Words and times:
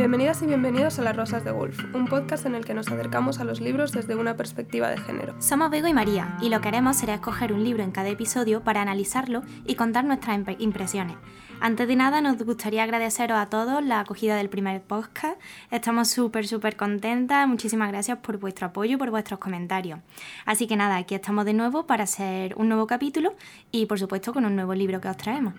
Bienvenidas 0.00 0.40
y 0.40 0.46
bienvenidos 0.46 0.98
a 0.98 1.02
Las 1.02 1.14
Rosas 1.14 1.44
de 1.44 1.50
Wolf, 1.50 1.78
un 1.94 2.06
podcast 2.06 2.46
en 2.46 2.54
el 2.54 2.64
que 2.64 2.72
nos 2.72 2.88
acercamos 2.88 3.38
a 3.38 3.44
los 3.44 3.60
libros 3.60 3.92
desde 3.92 4.14
una 4.14 4.34
perspectiva 4.34 4.88
de 4.88 4.96
género. 4.96 5.34
Somos 5.42 5.70
Bego 5.70 5.88
y 5.88 5.92
María, 5.92 6.38
y 6.40 6.48
lo 6.48 6.62
que 6.62 6.68
haremos 6.68 6.96
será 6.96 7.12
escoger 7.12 7.52
un 7.52 7.62
libro 7.62 7.82
en 7.82 7.90
cada 7.90 8.08
episodio 8.08 8.64
para 8.64 8.80
analizarlo 8.80 9.42
y 9.66 9.74
contar 9.74 10.06
nuestras 10.06 10.40
impresiones. 10.58 11.18
Antes 11.60 11.86
de 11.86 11.96
nada, 11.96 12.22
nos 12.22 12.42
gustaría 12.42 12.82
agradeceros 12.82 13.38
a 13.38 13.50
todos 13.50 13.84
la 13.84 14.00
acogida 14.00 14.36
del 14.36 14.48
primer 14.48 14.80
podcast. 14.80 15.38
Estamos 15.70 16.08
súper, 16.08 16.46
súper 16.46 16.78
contentas. 16.78 17.46
Muchísimas 17.46 17.90
gracias 17.90 18.16
por 18.20 18.38
vuestro 18.38 18.68
apoyo 18.68 18.94
y 18.94 18.96
por 18.96 19.10
vuestros 19.10 19.38
comentarios. 19.38 20.00
Así 20.46 20.66
que 20.66 20.76
nada, 20.76 20.96
aquí 20.96 21.14
estamos 21.14 21.44
de 21.44 21.52
nuevo 21.52 21.86
para 21.86 22.04
hacer 22.04 22.54
un 22.56 22.68
nuevo 22.68 22.86
capítulo 22.86 23.34
y, 23.70 23.84
por 23.84 23.98
supuesto, 23.98 24.32
con 24.32 24.46
un 24.46 24.56
nuevo 24.56 24.72
libro 24.72 24.98
que 24.98 25.08
os 25.08 25.16
traemos. 25.18 25.52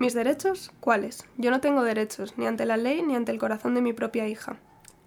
¿Mis 0.00 0.14
derechos? 0.14 0.72
¿Cuáles? 0.80 1.26
Yo 1.36 1.50
no 1.50 1.60
tengo 1.60 1.82
derechos, 1.82 2.38
ni 2.38 2.46
ante 2.46 2.64
la 2.64 2.78
ley 2.78 3.02
ni 3.02 3.14
ante 3.14 3.32
el 3.32 3.38
corazón 3.38 3.74
de 3.74 3.82
mi 3.82 3.92
propia 3.92 4.26
hija. 4.26 4.56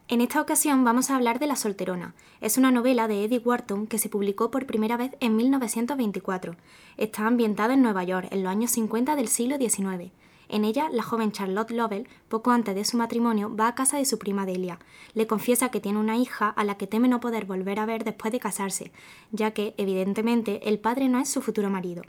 En 0.07 0.21
esta 0.21 0.39
ocasión 0.39 0.83
vamos 0.83 1.09
a 1.09 1.16
hablar 1.16 1.39
de 1.39 1.47
La 1.47 1.55
Solterona. 1.55 2.13
Es 2.41 2.59
una 2.59 2.69
novela 2.69 3.07
de 3.07 3.23
Eddie 3.23 3.39
Wharton 3.39 3.88
que 3.88 3.97
se 3.97 4.09
publicó 4.09 4.52
por 4.52 4.67
primera 4.67 4.95
vez 4.95 5.13
en 5.19 5.35
1924. 5.35 6.57
Está 6.97 7.25
ambientada 7.25 7.73
en 7.73 7.81
Nueva 7.81 8.03
York, 8.03 8.27
en 8.29 8.43
los 8.43 8.52
años 8.52 8.69
50 8.69 9.16
del 9.16 9.29
siglo 9.29 9.57
XIX. 9.57 10.11
En 10.47 10.63
ella, 10.63 10.89
la 10.91 11.02
joven 11.02 11.31
Charlotte 11.31 11.71
Lovell, 11.71 12.07
poco 12.27 12.52
antes 12.52 12.75
de 12.75 12.85
su 12.85 12.95
matrimonio, 12.95 13.52
va 13.55 13.69
a 13.69 13.73
casa 13.73 13.97
de 13.97 14.05
su 14.05 14.19
prima 14.19 14.45
Delia. 14.45 14.77
Le 15.16 15.25
confiesa 15.25 15.69
que 15.69 15.80
tiene 15.80 15.97
una 15.97 16.17
hija 16.17 16.49
a 16.49 16.63
la 16.63 16.77
que 16.77 16.85
teme 16.85 17.08
no 17.08 17.19
poder 17.19 17.45
volver 17.45 17.80
a 17.80 17.88
ver 17.88 18.03
después 18.03 18.31
de 18.31 18.39
casarse, 18.39 18.91
ya 19.31 19.55
que, 19.55 19.73
evidentemente, 19.77 20.69
el 20.69 20.77
padre 20.77 21.09
no 21.09 21.17
es 21.17 21.30
su 21.30 21.41
futuro 21.41 21.71
marido. 21.71 22.03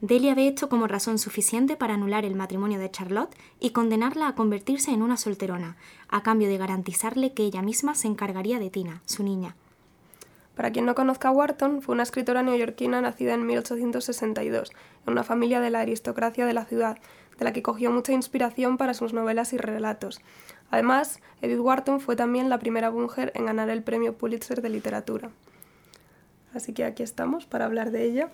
Delia 0.00 0.34
ve 0.34 0.48
esto 0.48 0.70
como 0.70 0.86
razón 0.86 1.18
suficiente 1.18 1.76
para 1.76 1.92
anular 1.92 2.24
el 2.24 2.34
matrimonio 2.34 2.78
de 2.78 2.90
Charlotte 2.90 3.36
y 3.58 3.70
condenarla 3.70 4.28
a 4.28 4.34
convertirse 4.34 4.92
en 4.92 5.02
una 5.02 5.18
solterona, 5.18 5.76
a 6.08 6.22
cambio 6.22 6.48
de 6.48 6.56
garantizarle 6.56 7.34
que 7.34 7.42
ella 7.42 7.60
misma 7.60 7.94
se 7.94 8.08
encargaría 8.08 8.58
de 8.58 8.70
Tina, 8.70 9.02
su 9.04 9.22
niña. 9.22 9.56
Para 10.56 10.72
quien 10.72 10.86
no 10.86 10.94
conozca 10.94 11.28
a 11.28 11.32
Wharton, 11.32 11.82
fue 11.82 11.94
una 11.94 12.02
escritora 12.02 12.42
neoyorquina 12.42 13.02
nacida 13.02 13.34
en 13.34 13.44
1862, 13.44 14.72
en 15.06 15.12
una 15.12 15.22
familia 15.22 15.60
de 15.60 15.68
la 15.68 15.80
aristocracia 15.80 16.46
de 16.46 16.54
la 16.54 16.64
ciudad, 16.64 16.98
de 17.38 17.44
la 17.44 17.52
que 17.52 17.62
cogió 17.62 17.90
mucha 17.90 18.12
inspiración 18.12 18.78
para 18.78 18.94
sus 18.94 19.12
novelas 19.12 19.52
y 19.52 19.58
relatos. 19.58 20.22
Además, 20.70 21.20
Edith 21.42 21.60
Wharton 21.60 22.00
fue 22.00 22.16
también 22.16 22.48
la 22.48 22.58
primera 22.58 22.90
mujer 22.90 23.32
en 23.34 23.44
ganar 23.44 23.68
el 23.68 23.82
premio 23.82 24.16
Pulitzer 24.16 24.62
de 24.62 24.70
literatura. 24.70 25.30
Así 26.54 26.72
que 26.72 26.84
aquí 26.84 27.02
estamos 27.02 27.44
para 27.44 27.66
hablar 27.66 27.90
de 27.90 28.04
ella. 28.04 28.30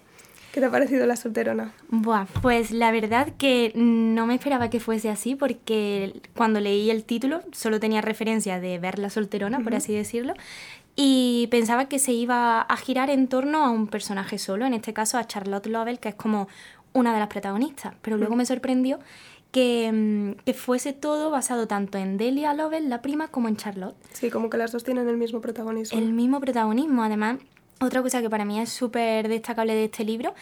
¿Qué 0.57 0.61
te 0.61 0.69
ha 0.69 0.71
parecido 0.71 1.05
La 1.05 1.17
Solterona? 1.17 1.75
Buah, 1.91 2.25
pues 2.41 2.71
la 2.71 2.91
verdad 2.91 3.29
que 3.37 3.73
no 3.75 4.27
me 4.27 4.35
esperaba 4.35 4.71
que 4.71 4.81
fuese 4.81 5.11
así 5.11 5.35
porque 5.35 6.23
cuando 6.35 6.61
leí 6.61 6.89
el 6.89 7.05
título 7.05 7.43
solo 7.53 7.79
tenía 7.79 8.01
referencia 8.01 8.59
de 8.59 8.79
ver 8.79 8.98
La 8.98 9.11
Solterona, 9.11 9.61
por 9.61 9.75
así 9.75 9.95
decirlo, 9.95 10.33
y 10.95 11.48
pensaba 11.51 11.91
que 11.91 11.98
se 11.98 12.13
iba 12.13 12.63
a 12.63 12.77
girar 12.79 13.11
en 13.11 13.29
torno 13.29 13.67
a 13.67 13.69
un 13.69 13.87
personaje 13.87 14.39
solo, 14.39 14.65
en 14.65 14.73
este 14.73 14.95
caso 14.95 15.19
a 15.19 15.27
Charlotte 15.27 15.67
Lovell, 15.67 15.98
que 15.98 16.09
es 16.09 16.15
como 16.15 16.48
una 16.95 17.13
de 17.13 17.19
las 17.19 17.29
protagonistas, 17.29 17.95
pero 18.01 18.17
luego 18.17 18.35
me 18.35 18.47
sorprendió 18.47 18.98
que, 19.53 19.93
mm, 19.93 20.43
que, 20.43 20.55
fuese 20.55 20.95
todo 20.95 21.31
basado 21.31 21.69
tanto 21.69 21.98
en 21.98 22.17
Delia 22.17 22.55
Lovell, 22.55 22.89
la 22.89 23.03
prima, 23.03 23.29
como 23.29 23.48
en 23.48 23.59
Charlotte. 23.59 23.95
Sí, 24.15 24.31
como 24.31 24.48
que 24.48 24.57
las 24.57 24.73
dos 24.73 24.85
tienen 24.85 25.07
el 25.07 25.19
mismo 25.19 25.43
protagonismo. 25.43 25.98
El 25.98 26.15
mismo 26.15 26.41
protagonismo, 26.41 27.03
además 27.03 27.37
otra 27.81 28.03
cosa 28.03 28.23
que 28.23 28.31
para 28.31 28.45
mí 28.45 28.61
es 28.61 28.71
súper 28.71 29.29
destacable 29.29 29.75
de 29.75 29.85
este 29.85 30.05
libro 30.05 30.35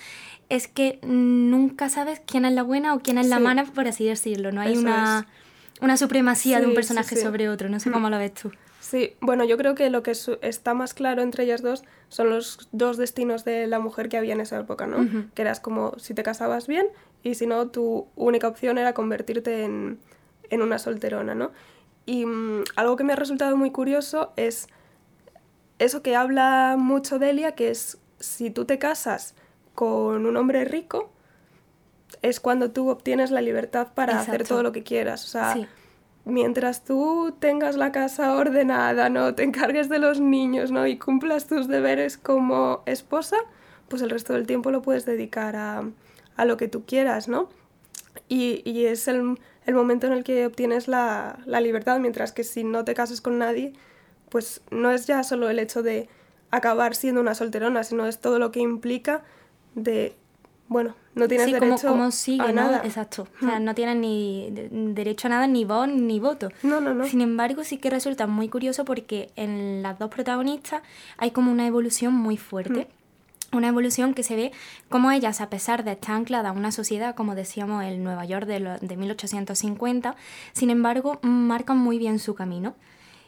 es 0.49 0.69
que 0.69 0.99
nunca 1.03 1.89
sabes 1.89 2.21
quién 2.25 2.45
es 2.45 2.53
la 2.53 2.63
buena 2.63 2.95
o 2.95 3.01
quién 3.01 3.19
es 3.19 3.29
la 3.29 3.39
mala, 3.39 3.65
por 3.65 3.89
así 3.89 4.05
decirlo. 4.05 4.53
No 4.53 4.61
hay 4.61 4.77
una, 4.77 5.27
una, 5.81 5.97
supremacía 5.97 6.61
de 6.61 6.67
un 6.67 6.75
personaje 6.75 7.17
sobre 7.17 7.49
otro. 7.49 7.69
No 7.69 7.81
sé 7.81 7.91
cómo 7.91 8.11
lo 8.11 8.19
ves 8.19 8.35
tú. 8.35 8.53
Sí, 8.85 9.15
bueno, 9.21 9.45
yo 9.45 9.57
creo 9.57 9.75
que 9.75 9.89
lo 9.89 10.03
que 10.03 10.13
está 10.43 10.75
más 10.75 10.93
claro 10.93 11.23
entre 11.23 11.45
ellas 11.45 11.63
dos 11.63 11.85
son 12.11 12.29
los 12.29 12.69
dos 12.71 12.99
destinos 12.99 13.43
de 13.43 13.67
la 13.67 13.79
mujer 13.79 14.11
que 14.11 14.19
había 14.19 14.35
en 14.35 14.43
esa 14.43 14.61
época, 14.61 14.87
¿no? 14.87 15.27
Que 15.35 15.41
eras 15.41 15.59
como 15.59 15.99
si 15.99 16.13
te 16.13 16.23
casabas 16.23 16.67
bien 16.67 16.89
y 17.23 17.35
si 17.35 17.47
no, 17.47 17.69
tu 17.69 18.09
única 18.15 18.47
opción 18.47 18.77
era 18.77 18.93
convertirte 18.93 19.65
en, 19.65 19.99
en 20.51 20.61
una 20.61 20.79
solterona, 20.79 21.35
¿no? 21.35 21.51
Y 22.05 22.27
mm, 22.27 22.65
algo 22.77 22.97
que 22.97 23.05
me 23.05 23.15
ha 23.15 23.17
resultado 23.17 23.57
muy 23.57 23.71
curioso 23.71 24.35
es 24.37 24.69
eso 25.79 26.03
que 26.03 26.17
habla 26.17 26.77
mucho 26.79 27.19
Delia, 27.19 27.53
que 27.53 27.71
es 27.71 27.99
si 28.21 28.51
tú 28.51 28.65
te 28.65 28.79
casas 28.79 29.35
con 29.75 30.27
un 30.27 30.37
hombre 30.37 30.65
rico, 30.65 31.11
es 32.23 32.41
cuando 32.41 32.71
tú 32.71 32.89
obtienes 32.89 33.31
la 33.31 33.41
libertad 33.41 33.89
para 33.95 34.19
hacer 34.19 34.47
todo 34.47 34.63
lo 34.63 34.73
que 34.73 34.83
quieras. 34.83 35.25
O 35.25 35.29
sea, 35.29 35.69
mientras 36.25 36.85
tú 36.85 37.35
tengas 37.39 37.77
la 37.77 37.93
casa 37.93 38.35
ordenada, 38.37 39.09
¿no? 39.09 39.35
Te 39.35 39.43
encargues 39.43 39.89
de 39.89 39.99
los 39.99 40.21
niños, 40.21 40.71
¿no? 40.71 40.87
Y 40.87 40.99
cumplas 40.99 41.47
tus 41.47 41.69
deberes 41.69 42.17
como 42.17 42.83
esposa, 42.87 43.37
pues 43.89 44.01
el 44.03 44.11
resto 44.11 44.33
del 44.33 44.47
tiempo 44.47 44.71
lo 44.71 44.81
puedes 44.81 45.05
dedicar 45.05 45.57
a, 45.57 45.83
a 46.37 46.45
lo 46.45 46.57
que 46.57 46.69
tú 46.69 46.85
quieras, 46.87 47.29
¿no? 47.29 47.49
Y, 48.29 48.63
y 48.65 48.87
es 48.87 49.09
el, 49.09 49.39
el, 49.67 49.75
momento 49.75 50.07
en 50.07 50.15
el 50.15 50.25
que 50.25 50.47
obtienes 50.47 50.89
la, 50.89 51.41
la 51.47 51.61
libertad, 51.61 51.99
mientras 51.99 52.33
que 52.33 52.45
si 52.45 52.65
no 52.65 52.85
te 52.85 52.95
casas 52.95 53.21
con 53.21 53.39
nadie, 53.39 53.75
pues 54.29 54.61
no 54.71 54.91
es 54.91 55.07
ya 55.07 55.23
solo 55.23 55.49
el 55.49 55.59
hecho 55.59 55.83
de 55.83 56.09
acabar 56.51 56.95
siendo 56.95 57.21
una 57.21 57.35
solterona, 57.35 57.85
sino 57.85 58.07
es 58.07 58.21
todo 58.21 58.39
lo 58.39 58.51
que 58.51 58.61
implica 58.61 59.23
de, 59.75 60.17
bueno, 60.69 60.95
no 61.15 61.29
tienes 61.29 61.53
derecho 61.53 61.89
como, 61.89 62.05
a 62.05 62.53
nada. 62.53 62.83
Exacto. 62.85 63.27
O 63.41 63.47
sea, 63.47 63.61
no 63.61 63.75
tienes 63.75 63.97
ni 63.97 64.49
derecho 64.71 65.29
a 65.29 65.31
nada, 65.31 65.47
ni 65.47 65.65
voz, 65.65 65.89
ni 65.89 66.21
voto. 66.21 66.51
No, 66.63 66.81
no, 66.81 66.95
no. 66.95 67.07
Sin 67.07 67.21
embargo, 67.21 67.65
sí 67.65 67.79
que 67.79 67.91
resulta 67.91 68.27
muy 68.27 68.49
curioso 68.49 68.85
porque 68.85 69.31
en 69.37 69.83
las 69.83 69.99
dos 69.99 70.11
protagonistas 70.11 70.83
hay 71.17 71.31
como 71.31 71.53
una 71.53 71.67
evolución 71.67 72.15
muy 72.15 72.37
fuerte. 72.37 72.89
Mm. 73.53 73.57
Una 73.57 73.69
evolución 73.69 74.15
que 74.15 74.25
se 74.25 74.35
ve 74.35 74.53
como 74.89 75.13
ellas, 75.13 75.41
a 75.41 75.49
pesar 75.49 75.85
de 75.85 75.93
estar 75.93 76.17
ancladas 76.17 76.51
a 76.51 76.59
una 76.59 76.73
sociedad, 76.73 77.15
como 77.15 77.37
decíamos, 77.37 77.85
el 77.85 78.03
Nueva 78.03 78.25
York 78.25 78.47
de, 78.47 78.79
de 78.81 78.97
1850, 78.97 80.17
sin 80.53 80.71
embargo, 80.71 81.21
marcan 81.23 81.79
muy 81.79 81.99
bien 81.99 82.19
su 82.19 82.35
camino 82.35 82.75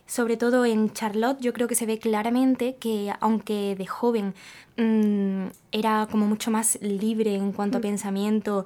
sobre 0.06 0.36
todo 0.36 0.64
en 0.64 0.92
Charlotte, 0.92 1.40
yo 1.40 1.52
creo 1.52 1.68
que 1.68 1.74
se 1.74 1.86
ve 1.86 1.98
claramente 1.98 2.76
que 2.76 3.12
aunque 3.20 3.74
de 3.76 3.86
joven 3.86 4.34
mm, 4.76 5.46
era 5.72 6.06
como 6.10 6.26
mucho 6.26 6.50
más 6.50 6.78
libre 6.80 7.34
en 7.34 7.52
cuanto 7.52 7.78
a 7.78 7.80
mm. 7.80 7.82
pensamiento, 7.82 8.64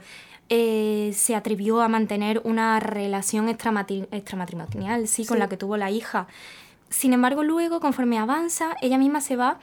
eh, 0.49 1.13
se 1.15 1.35
atrevió 1.35 1.81
a 1.81 1.89
mantener 1.89 2.41
una 2.45 2.81
relación 2.81 3.49
extramatrimonial, 3.49 5.07
sí, 5.09 5.25
con 5.25 5.39
la 5.39 5.49
que 5.49 5.57
tuvo 5.57 5.77
la 5.77 5.91
hija. 5.91 6.27
Sin 6.89 7.13
embargo, 7.13 7.45
luego, 7.45 7.81
conforme 7.81 8.19
avanza, 8.19 8.75
ella 8.83 8.99
misma 8.99 9.21
se 9.21 9.37
va 9.37 9.61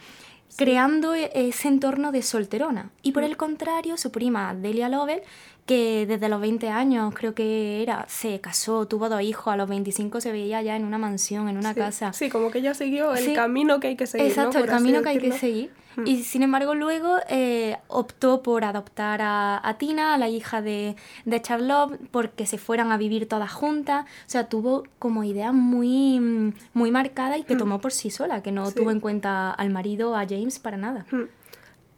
creando 0.56 1.13
e-, 1.13 1.31
ese 1.34 1.68
entorno 1.68 2.12
de 2.12 2.22
solterona. 2.22 2.91
Y 3.02 3.12
por 3.12 3.24
mm. 3.24 3.25
el 3.25 3.38
contrario, 3.38 3.97
su 3.97 4.12
prima 4.12 4.53
Delia 4.53 4.90
Lovell 4.90 5.22
que 5.68 6.06
desde 6.08 6.30
los 6.30 6.40
20 6.40 6.69
años 6.69 7.13
creo 7.13 7.35
que 7.35 7.84
era, 7.84 8.06
se 8.08 8.40
casó, 8.40 8.88
tuvo 8.88 9.09
dos 9.09 9.22
hijos, 9.22 9.53
a 9.53 9.57
los 9.57 9.68
25 9.68 10.22
se 10.22 10.31
veía 10.31 10.62
ya 10.62 10.78
en 10.78 10.86
una 10.86 10.97
mansión, 10.97 11.50
en 11.50 11.57
una 11.57 11.75
casa. 11.75 12.13
Sí, 12.13 12.30
como 12.30 12.50
que 12.50 12.59
ella 12.59 12.74
siguió 12.74 13.13
el 13.13 13.34
camino 13.34 13.80
que 13.81 13.88
hay 13.88 13.97
que 13.97 14.07
seguir. 14.07 14.28
Exacto, 14.28 14.59
el 14.59 14.66
camino 14.66 15.03
que 15.03 15.09
hay 15.09 15.19
que 15.19 15.34
seguir. 15.34 15.72
Mm. 15.97 16.08
Y 16.08 16.24
sin 16.24 16.44
embargo 16.44 16.75
luego 16.75 17.18
eh, 17.28 17.78
optó 17.88 18.44
por 18.44 18.63
adoptar 18.63 19.19
a, 19.24 19.75
Tina, 19.80 20.13
a 20.13 20.18
la 20.19 20.30
hija 20.30 20.62
de, 20.62 20.96
de, 21.25 21.41
Charlotte, 21.41 22.00
porque 22.12 22.46
se 22.46 22.59
fueran 22.59 22.91
a 22.91 22.97
vivir 22.97 23.28
todas 23.28 23.52
juntas. 23.52 24.06
O 24.06 24.30
sea, 24.30 24.47
tuvo 24.47 24.84
como 25.00 25.24
idea 25.24 25.52
muy, 25.52 26.54
muy 26.74 26.92
marcada 26.92 27.38
y 27.38 27.44
que 27.44 27.56
mm. 27.56 27.57
tomó 27.57 27.81
por 27.81 27.92
sí 27.92 28.12
sola, 28.12 28.44
que 28.44 28.51
no 28.51 28.72
tuvo 28.72 28.92
en 28.92 29.00
cuenta 29.00 29.51
al 29.51 29.72
marido, 29.72 30.16
a 30.16 30.25
James, 30.27 30.60
para 30.60 30.77
nada. 30.77 31.07
Mm. 31.12 31.24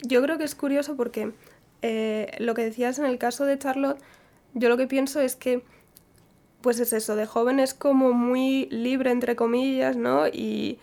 Yo 0.02 0.22
creo 0.22 0.38
que 0.38 0.44
es 0.44 0.54
curioso 0.54 0.96
porque 0.96 1.32
eh, 1.82 2.32
lo 2.38 2.54
que 2.54 2.64
decías 2.64 2.98
en 2.98 3.04
el 3.04 3.18
caso 3.18 3.44
de 3.44 3.58
Charlotte, 3.58 4.00
yo 4.54 4.70
lo 4.70 4.78
que 4.78 4.86
pienso 4.86 5.20
es 5.20 5.36
que, 5.36 5.62
pues 6.62 6.80
es 6.80 6.94
eso, 6.94 7.16
de 7.16 7.26
joven 7.26 7.60
es 7.60 7.74
como 7.74 8.14
muy 8.14 8.66
libre, 8.70 9.10
entre 9.10 9.36
comillas, 9.36 9.96
¿no? 9.96 10.26
Y, 10.26 10.78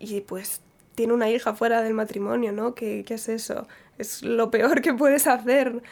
y 0.00 0.22
pues 0.22 0.60
tiene 0.94 1.12
una 1.12 1.30
hija 1.30 1.54
fuera 1.54 1.82
del 1.82 1.94
matrimonio, 1.94 2.52
¿no? 2.52 2.74
¿Qué, 2.74 3.04
qué 3.06 3.14
es 3.14 3.28
eso? 3.28 3.66
Es 3.98 4.22
lo 4.22 4.50
peor 4.50 4.82
que 4.82 4.94
puedes 4.94 5.26
hacer. 5.26 5.82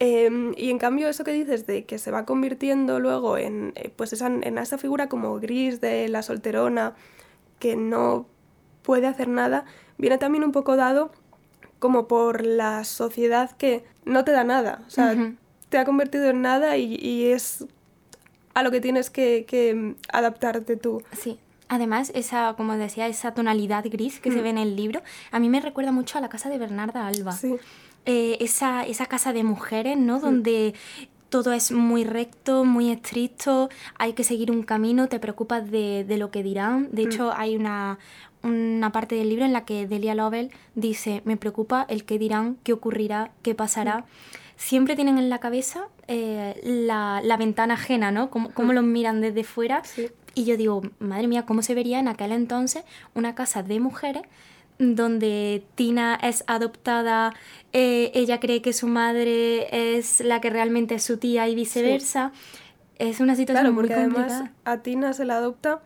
Em, 0.00 0.54
y 0.56 0.70
en 0.70 0.78
cambio 0.78 1.08
eso 1.08 1.24
que 1.24 1.32
dices 1.32 1.66
de 1.66 1.84
que 1.84 1.98
se 1.98 2.10
va 2.10 2.24
convirtiendo 2.24 2.98
luego 2.98 3.38
en, 3.38 3.72
eh, 3.76 3.92
pues 3.94 4.12
esa, 4.12 4.26
en 4.26 4.58
esa 4.58 4.76
figura 4.76 5.08
como 5.08 5.38
gris 5.38 5.80
de 5.80 6.08
la 6.08 6.22
solterona 6.22 6.94
que 7.60 7.76
no 7.76 8.26
puede 8.82 9.06
hacer 9.06 9.28
nada, 9.28 9.64
viene 9.98 10.18
también 10.18 10.44
un 10.44 10.52
poco 10.52 10.76
dado 10.76 11.12
como 11.78 12.08
por 12.08 12.44
la 12.44 12.84
sociedad 12.84 13.50
que 13.52 13.84
no 14.04 14.24
te 14.24 14.32
da 14.32 14.44
nada. 14.44 14.82
O 14.86 14.90
sea, 14.90 15.14
te 15.68 15.78
ha 15.78 15.84
convertido 15.84 16.30
en 16.30 16.42
nada 16.42 16.76
y, 16.76 17.26
es 17.26 17.66
a 18.54 18.62
lo 18.62 18.70
que 18.70 18.80
tienes 18.80 19.10
que, 19.10 19.94
adaptarte 20.12 20.76
tú. 20.76 21.02
Sí. 21.12 21.38
Además, 21.68 22.12
esa, 22.14 22.54
como 22.56 22.76
decía, 22.76 23.08
esa 23.08 23.32
tonalidad 23.32 23.84
gris 23.88 24.20
que 24.20 24.30
se 24.30 24.40
mm. 24.40 24.42
ve 24.42 24.50
en 24.50 24.58
el 24.58 24.76
libro, 24.76 25.02
a 25.30 25.38
mí 25.38 25.48
me 25.48 25.60
recuerda 25.60 25.92
mucho 25.92 26.18
a 26.18 26.20
la 26.20 26.28
casa 26.28 26.50
de 26.50 26.58
Bernarda 26.58 27.06
Alba. 27.06 27.32
Sí. 27.32 27.56
eh, 28.06 28.36
esa, 28.40 28.84
esa 28.84 29.06
casa 29.06 29.32
de 29.32 29.44
mujeres, 29.44 29.96
¿no? 29.96 30.20
Donde 30.20 30.74
todo 31.30 31.52
es 31.52 31.72
muy 31.72 32.04
recto, 32.04 32.64
muy 32.64 32.90
estricto, 32.90 33.68
hay 33.98 34.12
que 34.12 34.22
seguir 34.22 34.52
un 34.52 34.62
camino, 34.62 35.08
te 35.08 35.18
preocupas 35.18 35.68
de, 35.68 36.04
de 36.04 36.16
lo 36.16 36.30
que 36.30 36.44
dirán. 36.44 36.90
De 36.92 37.02
hecho, 37.02 37.32
hay 37.34 37.56
una, 37.56 37.98
una 38.44 38.92
parte 38.92 39.16
del 39.16 39.30
libro 39.30 39.44
en 39.44 39.52
la 39.52 39.64
que 39.64 39.86
Delia 39.88 40.14
Lovell 40.14 40.50
dice, 40.74 41.22
me 41.24 41.36
preocupa 41.36 41.86
el 41.88 42.04
qué 42.04 42.18
dirán, 42.18 42.56
qué 42.62 42.72
ocurrirá, 42.72 43.32
qué 43.42 43.54
pasará. 43.54 44.04
Siempre 44.56 44.94
tienen 44.94 45.18
en 45.18 45.28
la 45.28 45.40
cabeza 45.40 45.88
eh, 46.06 46.60
la, 46.62 47.20
la, 47.24 47.36
ventana 47.36 47.74
ajena, 47.74 48.12
¿no? 48.12 48.30
Cómo, 48.30 48.50
cómo 48.52 48.72
los 48.72 48.84
miran 48.84 49.20
desde 49.20 49.42
fuera. 49.42 49.82
Y 50.34 50.44
yo 50.44 50.56
digo, 50.56 50.82
madre 50.98 51.28
mía, 51.28 51.46
¿cómo 51.46 51.62
se 51.62 51.74
vería 51.74 51.98
en 52.00 52.08
aquel 52.08 52.32
entonces 52.32 52.84
una 53.14 53.34
casa 53.34 53.62
de 53.62 53.80
mujeres 53.80 54.22
donde 54.78 55.64
Tina 55.74 56.18
es 56.20 56.44
adoptada, 56.46 57.32
eh, 57.72 58.10
ella 58.14 58.40
cree 58.40 58.60
que 58.60 58.72
su 58.72 58.88
madre 58.88 59.96
es 59.96 60.20
la 60.20 60.40
que 60.40 60.50
realmente 60.50 60.96
es 60.96 61.04
su 61.04 61.18
tía 61.18 61.48
y 61.48 61.54
viceversa. 61.54 62.32
Es 62.98 63.20
una 63.20 63.36
situación 63.36 63.64
claro, 63.64 63.76
porque 63.76 63.94
además 63.94 64.50
a 64.64 64.78
Tina 64.78 65.12
se 65.12 65.24
la 65.24 65.36
adopta 65.36 65.80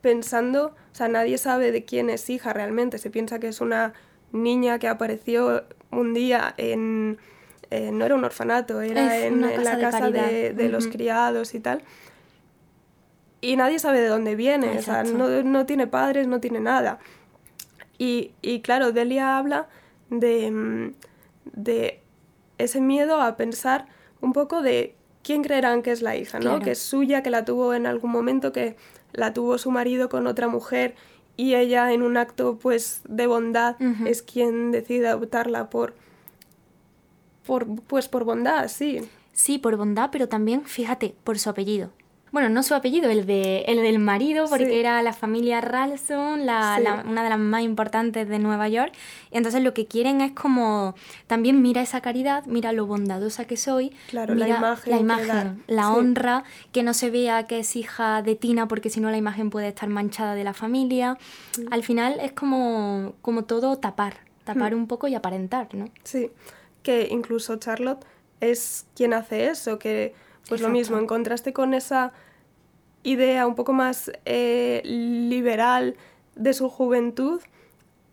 pensando, 0.00 0.66
o 0.66 0.94
sea, 0.94 1.08
nadie 1.08 1.38
sabe 1.38 1.72
de 1.72 1.84
quién 1.84 2.10
es 2.10 2.30
hija 2.30 2.52
realmente, 2.52 2.98
se 2.98 3.10
piensa 3.10 3.38
que 3.38 3.48
es 3.48 3.60
una 3.60 3.92
niña 4.32 4.78
que 4.78 4.88
apareció 4.88 5.64
un 5.90 6.14
día 6.14 6.54
en, 6.56 7.18
no 7.70 8.04
era 8.04 8.14
un 8.14 8.24
orfanato, 8.24 8.80
era 8.80 9.18
en, 9.18 9.40
la 9.40 9.78
casa 9.78 10.10
de, 10.10 10.68
los 10.70 10.86
criados 10.86 11.54
y 11.54 11.60
tal. 11.60 11.82
Y 13.40 13.56
nadie 13.56 13.78
sabe 13.78 14.00
de 14.00 14.08
dónde 14.08 14.36
viene, 14.36 14.78
o 14.78 14.82
sea, 14.82 15.02
no, 15.02 15.42
no 15.42 15.66
tiene 15.66 15.86
padres, 15.86 16.26
no 16.26 16.40
tiene 16.40 16.60
nada. 16.60 16.98
Y, 17.96 18.32
y 18.42 18.60
claro, 18.60 18.92
Delia 18.92 19.38
habla 19.38 19.68
de, 20.10 20.50
mm, 20.50 20.94
de, 21.52 22.00
ese 22.58 22.80
miedo 22.80 23.20
a 23.20 23.36
pensar 23.36 23.86
un 24.20 24.32
poco 24.34 24.60
de 24.60 24.94
quién 25.22 25.42
creerán 25.42 25.82
que 25.82 25.90
es 25.90 26.02
la 26.02 26.16
hija, 26.16 26.38
¿no? 26.38 26.60
Que 26.60 26.72
es 26.72 26.78
suya, 26.78 27.22
que 27.22 27.30
la 27.30 27.44
tuvo 27.44 27.72
en 27.72 27.86
algún 27.86 28.10
momento, 28.10 28.52
que 28.52 28.76
la 29.12 29.32
tuvo 29.32 29.56
su 29.56 29.70
marido 29.70 30.10
con 30.10 30.26
otra 30.26 30.48
mujer 30.48 30.94
y 31.36 31.54
ella 31.54 31.92
en 31.92 32.02
un 32.02 32.18
acto 32.18 32.58
pues 32.58 33.00
de 33.08 33.26
bondad 33.26 33.76
es 34.06 34.22
quien 34.22 34.72
decide 34.72 35.08
adoptarla 35.08 35.70
por, 35.70 35.94
por 37.46 37.66
pues 37.82 38.08
por 38.08 38.24
bondad, 38.24 38.68
sí. 38.68 39.00
Sí, 39.32 39.58
por 39.58 39.76
bondad, 39.76 40.10
pero 40.12 40.28
también, 40.28 40.66
fíjate, 40.66 41.14
por 41.24 41.38
su 41.38 41.48
apellido 41.48 41.90
bueno, 42.32 42.48
no 42.48 42.62
su 42.62 42.74
apellido, 42.74 43.10
el, 43.10 43.26
de, 43.26 43.64
el 43.66 43.82
del 43.82 43.98
marido, 43.98 44.46
porque 44.48 44.78
era 44.78 45.02
la 45.02 45.12
familia 45.12 45.60
Ralston, 45.60 46.46
la, 46.46 47.04
una 47.06 47.24
de 47.24 47.30
las 47.30 47.38
más 47.38 47.62
importantes 47.62 48.28
de 48.28 48.38
Nueva 48.38 48.68
York. 48.68 48.92
Y 49.32 49.36
entonces 49.36 49.62
lo 49.62 49.74
que 49.74 49.86
quieren 49.86 50.20
es 50.20 50.32
como, 50.32 50.94
también 51.26 51.60
mira 51.60 51.82
esa 51.82 52.00
caridad, 52.00 52.44
mira 52.46 52.72
lo 52.72 52.86
bondadosa 52.86 53.44
que 53.46 53.56
soy, 53.56 53.92
claro, 54.08 54.34
la 54.34 54.48
imagen, 54.48 54.92
la, 54.92 55.00
imagen, 55.00 55.64
la 55.66 55.92
honra, 55.92 56.44
que 56.72 56.82
no 56.82 56.94
se 56.94 57.10
vea 57.10 57.46
que 57.46 57.60
es 57.60 57.74
hija 57.74 58.22
de 58.22 58.36
Tina, 58.36 58.68
porque 58.68 58.90
si 58.90 59.00
no 59.00 59.10
la 59.10 59.16
imagen 59.16 59.50
puede 59.50 59.68
estar 59.68 59.88
manchada 59.88 60.34
de 60.34 60.44
la 60.44 60.52
familia. 60.52 61.18
Mm. 61.58 61.72
Al 61.72 61.82
final 61.82 62.20
es 62.20 62.32
como, 62.32 63.14
como 63.22 63.44
todo 63.44 63.76
tapar, 63.78 64.18
tapar 64.44 64.74
mm. 64.74 64.78
un 64.78 64.86
poco 64.86 65.08
y 65.08 65.14
aparentar, 65.14 65.74
¿no? 65.74 65.86
Sí, 66.04 66.30
que 66.82 67.08
incluso 67.10 67.56
Charlotte 67.56 68.04
es 68.40 68.86
quien 68.94 69.14
hace 69.14 69.48
eso, 69.48 69.78
que 69.78 70.14
pues 70.48 70.60
lo 70.60 70.68
mismo, 70.68 70.98
en 70.98 71.06
contraste 71.06 71.52
con 71.52 71.74
esa 71.74 72.12
idea 73.02 73.46
un 73.46 73.54
poco 73.54 73.72
más 73.72 74.10
eh, 74.24 74.82
liberal 74.84 75.96
de 76.34 76.52
su 76.54 76.68
juventud, 76.68 77.40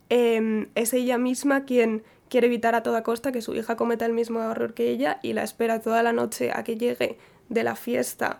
em, 0.09 0.67
es 0.75 0.93
ella 0.93 1.17
misma 1.17 1.65
quien 1.65 2.03
quiere 2.29 2.47
evitar 2.47 2.75
a 2.75 2.83
toda 2.83 3.03
costa 3.03 3.31
que 3.31 3.41
su 3.41 3.55
hija 3.55 3.75
cometa 3.75 4.05
el 4.05 4.13
mismo 4.13 4.41
error 4.41 4.73
que 4.73 4.89
ella 4.89 5.19
y 5.21 5.33
la 5.33 5.43
espera 5.43 5.81
toda 5.81 6.03
la 6.03 6.13
noche 6.13 6.51
a 6.53 6.63
que 6.63 6.77
llegue 6.77 7.17
de 7.49 7.63
la 7.63 7.75
fiesta 7.75 8.39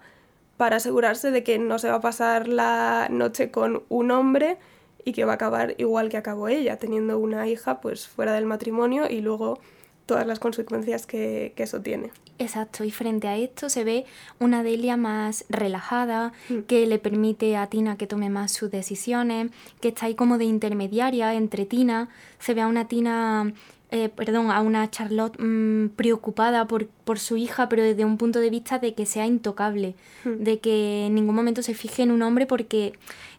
para 0.57 0.77
asegurarse 0.77 1.31
de 1.31 1.43
que 1.43 1.59
no 1.59 1.79
se 1.79 1.89
va 1.89 1.95
a 1.95 2.01
pasar 2.01 2.47
la 2.47 3.07
noche 3.09 3.51
con 3.51 3.83
un 3.89 4.11
hombre 4.11 4.57
y 5.05 5.13
que 5.13 5.23
va 5.23 5.33
a 5.33 5.35
acabar 5.35 5.75
igual 5.77 6.09
que 6.09 6.17
acabó 6.17 6.49
ella, 6.49 6.77
teniendo 6.77 7.17
una 7.17 7.47
hija 7.47 7.79
pues 7.79 8.07
fuera 8.07 8.33
del 8.33 8.45
matrimonio 8.45 9.09
y 9.09 9.21
luego 9.21 9.59
todas 10.07 10.25
las 10.25 10.39
consecuencias 10.39 11.05
que, 11.05 11.53
eso 11.57 11.81
tiene. 11.81 12.09
Exacto, 12.39 12.83
y 12.83 12.91
frente 12.91 13.27
a 13.27 13.37
esto 13.37 13.69
se 13.69 13.83
ve 13.83 14.05
una 14.39 14.63
Delia 14.63 14.97
más 14.97 15.45
relajada, 15.49 16.33
mm. 16.49 16.61
que 16.61 16.87
le 16.87 16.97
permite 16.97 17.55
a 17.57 17.67
Tina 17.67 17.97
que 17.97 18.07
tome 18.07 18.29
más 18.29 18.51
sus 18.51 18.71
decisiones, 18.71 19.51
que 19.81 19.89
está 19.89 20.07
ahí 20.07 20.15
como 20.15 20.37
de 20.37 20.45
intermediaria 20.45 21.33
entre 21.35 21.65
Tina, 21.65 22.09
se 22.39 22.53
ve 22.53 22.61
a 22.61 22.67
una 22.67 22.87
Tina 22.87 23.53
eh, 23.89 24.09
perdón, 24.09 24.51
a 24.51 24.59
una 24.61 24.89
Charlotte 24.91 25.37
mm, 25.39 25.89
preocupada 25.95 26.67
por, 26.67 26.87
por, 26.87 27.19
su 27.19 27.37
hija, 27.37 27.69
pero 27.69 27.83
desde 27.83 28.03
un 28.03 28.17
punto 28.17 28.39
de 28.39 28.49
vista 28.49 28.79
de 28.79 28.93
que 28.93 29.05
sea 29.05 29.25
intocable, 29.25 29.95
mm. 30.25 30.43
de 30.43 30.59
que 30.59 31.05
en 31.05 31.15
ningún 31.15 31.35
momento 31.35 31.61
se 31.61 31.73
fije 31.73 32.03
en 32.03 32.11
un 32.11 32.21
hombre 32.21 32.45
porque 32.45 32.93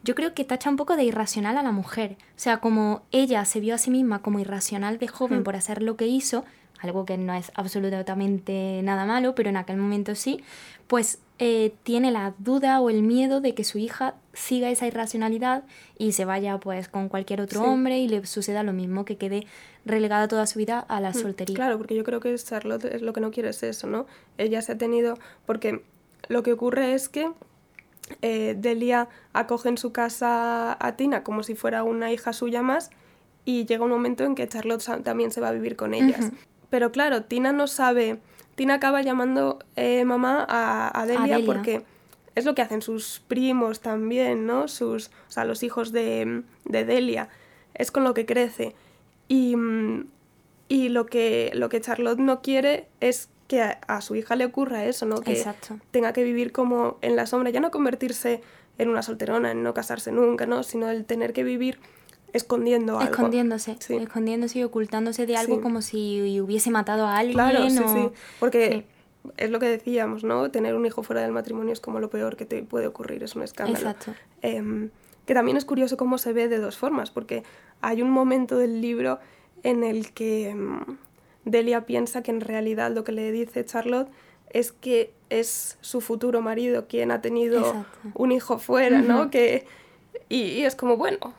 yo 0.05 0.15
creo 0.15 0.33
que 0.33 0.45
tacha 0.45 0.71
un 0.71 0.77
poco 0.77 0.97
de 0.97 1.05
irracional 1.05 1.59
a 1.59 1.63
la 1.63 1.73
mujer. 1.73 2.17
O 2.31 2.41
sea, 2.41 2.59
como 2.59 3.03
ella 3.13 3.45
se 3.45 3.61
vio 3.61 3.75
a 3.75 3.79
sí 3.79 3.91
misma 3.91 4.21
como 4.21 4.41
irracional 4.41 4.99
de 4.99 5.09
joven 5.09 5.45
por 5.45 5.55
hacer 5.55 5.83
lo 5.83 5.97
que 5.97 6.07
hizo, 6.07 6.45
algo 6.81 7.05
que 7.05 7.19
no 7.19 7.35
es 7.35 7.51
absolutamente 7.55 8.81
nada 8.83 9.05
malo, 9.05 9.35
pero 9.35 9.51
en 9.51 9.57
aquel 9.57 9.77
momento 9.77 10.15
sí, 10.15 10.43
pues 10.87 11.19
eh, 11.39 11.73
tiene 11.83 12.11
la 12.11 12.35
duda 12.39 12.81
o 12.81 12.91
el 12.91 13.03
miedo 13.03 13.41
de 13.41 13.55
que 13.55 13.65
su 13.65 13.79
hija 13.79 14.15
siga 14.33 14.71
esa 14.71 14.87
irracionalidad 14.87 15.65
y 15.97 16.13
se 16.13 16.25
vaya 16.25 16.59
pues 16.59 16.89
con 16.89 17.09
cualquier 17.09 17.41
otro 17.41 17.63
hombre 17.63 17.99
y 17.99 18.09
le 18.09 18.27
suceda 18.27 18.63
lo 18.63 18.73
mismo, 18.73 19.05
que 19.05 19.17
quede 19.17 19.47
relegada 19.85 20.29
toda 20.29 20.47
su 20.47 20.59
vida 20.59 20.81
a 20.81 21.01
la 21.01 21.11
mm, 21.11 21.15
soltería. 21.15 21.55
Claro, 21.55 21.79
porque 21.79 21.95
yo 21.95 22.05
creo 22.05 22.21
que 22.21 22.35
Charlotte 22.37 22.85
es 22.87 23.03
lo 23.03 23.13
que 23.13 23.21
no 23.21 23.31
quiere 23.31 23.51
es 23.51 23.63
eso, 23.63 23.87
¿no? 23.87 24.07
Ella 24.37 24.63
se 24.63 24.73
ha 24.73 24.79
tenido, 24.79 25.19
porque 25.47 25.83
lo 26.29 26.43
que 26.43 26.53
ocurre 26.53 26.95
es 26.95 27.09
que 27.09 27.31
eh, 28.23 28.57
Delia 28.59 29.09
acoge 29.33 29.69
en 29.69 29.79
su 29.79 29.93
casa 29.93 30.77
a 30.85 30.97
Tina 30.97 31.23
como 31.23 31.43
si 31.43 31.55
fuera 31.55 31.83
una 31.83 32.11
hija 32.11 32.33
suya 32.33 32.63
más 32.63 32.91
y 33.45 33.65
llega 33.65 33.85
un 33.85 33.91
momento 33.91 34.25
en 34.25 34.35
que 34.35 34.47
Charlotte 34.49 34.85
también 35.03 35.31
se 35.31 35.41
va 35.41 35.49
a 35.49 35.53
vivir 35.53 35.77
con 35.77 35.95
ellas. 35.95 36.33
Pero 36.71 36.93
claro, 36.93 37.25
Tina 37.25 37.53
no 37.53 37.67
sabe. 37.67 38.21
Tina 38.55 38.75
acaba 38.75 39.03
llamando 39.03 39.59
eh, 39.77 40.05
mamá 40.05 40.47
a, 40.49 41.07
Delia, 41.07 41.41
porque 41.47 41.85
es 42.35 42.45
lo 42.45 42.55
que 42.55 42.63
hacen 42.63 42.83
sus 42.83 43.23
primos 43.27 43.81
también, 43.81 44.47
¿no? 44.47 44.69
Sus, 44.69 45.09
o 45.29 45.31
sea, 45.31 45.45
los 45.45 45.63
hijos 45.63 45.93
de, 45.93 46.43
Delia. 46.65 47.29
Es 47.75 47.91
con 47.91 48.05
lo 48.05 48.15
que 48.15 48.27
crece. 48.27 48.75
Y, 49.29 49.55
y 50.69 50.89
lo, 50.89 51.07
que, 51.07 51.51
lo 51.55 51.69
que 51.69 51.81
Charlotte 51.81 52.19
no 52.19 52.43
quiere 52.43 52.89
es 53.01 53.29
que 53.47 53.63
a, 53.63 54.01
su 54.03 54.15
hija 54.15 54.37
le 54.37 54.45
ocurra 54.45 54.85
eso, 54.85 55.07
¿no? 55.07 55.21
Que 55.21 55.45
tenga 55.91 56.13
que 56.13 56.23
vivir 56.23 56.53
como 56.53 56.99
en 57.01 57.17
la 57.17 57.27
sombra, 57.27 57.51
ya 57.51 57.61
no 57.61 57.71
convertirse 57.71 58.43
en 58.77 58.91
una 58.91 59.03
solterona, 59.03 59.51
en 59.53 59.63
no 59.63 59.75
casarse 59.75 60.13
nunca, 60.13 60.47
¿no? 60.47 60.63
Sino 60.63 60.91
el 60.91 61.05
tener 61.05 61.33
que 61.33 61.45
vivir 61.45 61.81
escondiendo 62.33 62.99
algo. 62.99 63.13
Escondiéndose, 63.13 63.77
escondiéndose 63.89 64.59
y 64.59 64.65
ocultándose 64.65 65.27
de 65.27 65.37
algo 65.37 65.61
como 65.61 65.83
si 65.83 66.41
hubiese 66.41 66.71
matado 66.71 67.07
a 67.07 67.19
alguien. 67.19 67.35
Claro, 67.35 67.69
sí, 67.71 67.79
sí. 67.79 68.11
Porque 68.39 68.85
es 69.37 69.51
lo 69.51 69.59
que 69.59 69.67
decíamos, 69.67 70.25
¿no? 70.25 70.51
Tener 70.51 70.75
un 70.75 70.87
hijo 70.87 71.03
fuera 71.03 71.23
del 71.23 71.33
matrimonio 71.33 71.73
es 71.73 71.81
como 71.81 72.01
lo 72.01 72.11
peor 72.11 72.37
que 72.37 72.45
te 72.45 72.63
puede 72.63 72.87
ocurrir, 72.87 73.23
es 73.23 73.37
un 73.37 73.43
escándalo. 73.43 73.79
Exacto. 73.79 74.15
Em, 74.43 74.91
que 75.27 75.35
también 75.35 75.57
es 75.57 75.65
curioso 75.65 75.97
cómo 75.97 76.19
se 76.19 76.33
ve 76.33 76.49
de 76.49 76.59
dos 76.59 76.79
formas, 76.79 77.11
porque 77.11 77.43
hay 77.81 78.03
un 78.03 78.11
momento 78.11 78.57
del 78.57 78.81
libro 78.81 79.19
en 79.63 79.85
el 79.85 80.13
que 80.13 80.51
em, 80.51 80.81
Delia 81.45 81.87
piensa 81.87 82.23
que 82.23 82.31
en 82.31 82.41
realidad 82.41 82.93
lo 82.93 83.05
que 83.05 83.13
le 83.13 83.31
dice 83.33 83.65
Charlotte 83.65 84.09
es 84.51 84.73
que 84.73 85.13
es 85.31 85.77
su 85.81 86.01
futuro 86.01 86.41
marido 86.41 86.87
quien 86.89 87.11
ha 87.11 87.21
tenido 87.21 87.85
un 88.15 88.33
hijo 88.33 88.59
fuera, 88.59 89.03
¿no? 89.03 89.31
que, 89.31 89.67
y, 90.29 90.63
es 90.63 90.75
como, 90.75 90.97
bueno, 90.97 91.35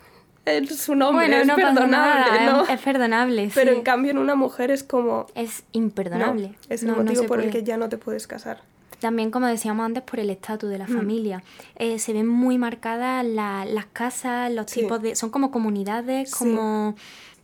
su 0.69 0.95
nombre 0.95 1.41
es 1.41 1.47
perdonable, 1.47 2.45
¿no? 2.45 2.67
Es, 2.67 2.81
perdonable, 2.81 3.51
Pero 3.53 3.71
en 3.71 3.81
cambio 3.81 4.11
en 4.11 4.17
una 4.17 4.35
mujer 4.35 4.71
es 4.71 4.83
como... 4.83 5.27
Es 5.35 5.63
imperdonable. 5.71 6.55
es 6.69 6.83
el 6.83 6.95
motivo 6.95 7.25
por 7.25 7.41
el 7.41 7.49
que 7.49 7.63
ya 7.63 7.77
no 7.77 7.89
te 7.89 7.97
puedes 7.97 8.27
casar. 8.27 8.61
También, 8.99 9.31
como 9.31 9.47
decíamos 9.47 9.85
antes, 9.85 10.03
por 10.03 10.19
el 10.19 10.29
estatus 10.29 10.69
de 10.69 10.77
la 10.77 10.85
mm. 10.85 10.93
familia. 10.93 11.43
Eh, 11.75 11.99
se 11.99 12.13
ven 12.13 12.27
muy 12.27 12.57
marcadas 12.57 13.25
las 13.25 13.85
casas, 13.93 14.51
los 14.51 14.65
tipos 14.65 15.01
de... 15.01 15.15
Son 15.15 15.29
como 15.29 15.51
comunidades, 15.51 16.31
como... 16.35 16.95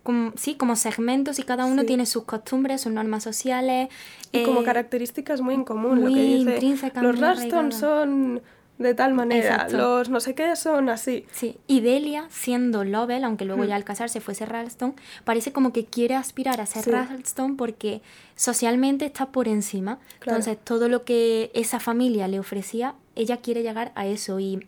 Como, 0.03 0.33
sí, 0.35 0.53
como 0.53 0.75
segmentos 0.75 1.39
y 1.39 1.41
cada 1.41 1.65
uno 1.65 1.83
tiene 1.83 2.05
sus 2.05 2.25
costumbres, 2.25 2.81
sus 2.81 2.91
normas 2.91 3.23
sociales. 3.23 3.89
Y 4.31 4.43
como 4.43 4.61
eh, 4.61 4.63
características 4.63 5.41
muy 5.41 5.55
en 5.55 5.63
común. 5.63 5.99
Muy 5.99 6.43
lo 6.43 6.51
que 6.51 6.59
dice, 6.59 6.91
Los 7.01 7.19
Raston 7.19 7.71
son 7.71 8.43
de 8.77 8.93
tal 8.93 9.13
manera. 9.13 9.67
Los 9.69 10.09
no 10.09 10.19
sé 10.19 10.35
qué 10.35 10.55
son 10.55 10.89
así. 10.89 11.25
Sí, 11.31 11.57
y 11.67 11.81
Delia, 11.81 12.25
siendo 12.29 12.83
Lovell, 12.83 13.23
aunque 13.23 13.45
luego 13.45 13.63
hmm. 13.63 13.67
ya 13.67 13.75
al 13.75 13.83
casarse 13.83 14.21
fuese 14.21 14.45
Ralston, 14.45 14.95
parece 15.23 15.51
como 15.51 15.71
que 15.71 15.85
quiere 15.85 16.15
aspirar 16.15 16.61
a 16.61 16.65
ser 16.65 16.91
Ralston 16.91 17.57
porque 17.57 18.01
socialmente 18.35 19.05
está 19.05 19.27
por 19.27 19.47
encima. 19.47 19.99
Entonces, 20.21 20.57
todo 20.63 20.89
lo 20.89 21.03
que 21.03 21.51
esa 21.53 21.79
familia 21.79 22.27
le 22.27 22.39
ofrecía, 22.39 22.95
ella 23.15 23.37
quiere 23.37 23.63
llegar 23.63 23.91
a 23.95 24.05
eso. 24.07 24.39
Y 24.39 24.65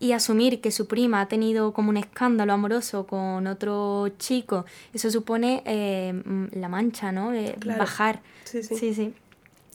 y 0.00 0.12
asumir 0.12 0.60
que 0.60 0.70
su 0.70 0.86
prima 0.86 1.20
ha 1.20 1.28
tenido 1.28 1.72
como 1.72 1.90
un 1.90 1.96
escándalo 1.96 2.52
amoroso 2.52 3.06
con 3.06 3.46
otro 3.46 4.08
chico, 4.18 4.66
eso 4.92 5.10
supone 5.10 5.62
eh, 5.64 6.12
la 6.52 6.68
mancha, 6.68 7.12
¿no? 7.12 7.32
Eh, 7.32 7.56
bajar. 7.78 8.20
Sí, 8.44 8.62
sí. 8.62 8.76
sí, 8.76 8.94
sí. 8.94 9.14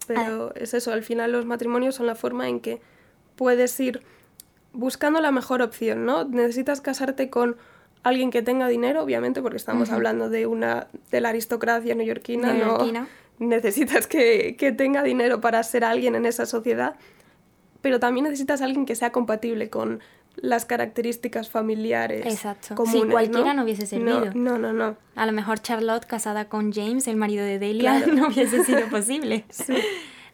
Pero 0.07 0.53
es 0.55 0.73
eso, 0.73 0.91
al 0.91 1.03
final 1.03 1.31
los 1.31 1.45
matrimonios 1.45 1.95
son 1.95 2.05
la 2.05 2.15
forma 2.15 2.47
en 2.47 2.59
que 2.59 2.81
puedes 3.39 3.79
ir 3.79 4.01
buscando 4.73 5.21
la 5.21 5.31
mejor 5.31 5.61
opción, 5.61 6.05
¿no? 6.05 6.25
Necesitas 6.25 6.81
casarte 6.81 7.29
con 7.29 7.55
alguien 8.03 8.31
que 8.31 8.41
tenga 8.41 8.67
dinero, 8.67 9.01
obviamente, 9.01 9.41
porque 9.41 9.55
estamos 9.55 9.91
hablando 9.91 10.29
de 10.29 10.45
una 10.45 10.87
de 11.09 11.21
la 11.21 11.29
aristocracia 11.29 11.95
neoyorquina, 11.95 12.53
¿no? 12.53 12.79
Necesitas 13.39 14.07
que, 14.07 14.57
que 14.57 14.73
tenga 14.73 15.03
dinero 15.03 15.39
para 15.39 15.63
ser 15.63 15.85
alguien 15.85 16.15
en 16.15 16.25
esa 16.25 16.45
sociedad, 16.45 16.97
pero 17.81 17.97
también 18.01 18.25
necesitas 18.25 18.61
alguien 18.61 18.85
que 18.85 18.97
sea 18.97 19.13
compatible 19.13 19.69
con 19.69 20.01
las 20.35 20.65
características 20.65 21.49
familiares. 21.49 22.25
Exacto. 22.25 22.75
Comunes, 22.75 23.03
si 23.03 23.09
cualquiera 23.09 23.53
¿no? 23.53 23.63
hubiese 23.63 23.85
servido. 23.87 24.31
No, 24.35 24.57
no, 24.57 24.73
no, 24.73 24.97
A 25.15 25.25
lo 25.25 25.31
mejor 25.31 25.61
Charlotte 25.61 26.05
casada 26.05 26.49
con 26.49 26.73
James, 26.73 27.07
el 27.07 27.15
marido 27.15 27.45
de 27.45 27.57
Delia, 27.57 28.05
no 28.13 28.27
hubiese 28.27 28.65
sido 28.65 28.85
posible. 28.91 29.45
sí. 29.49 29.77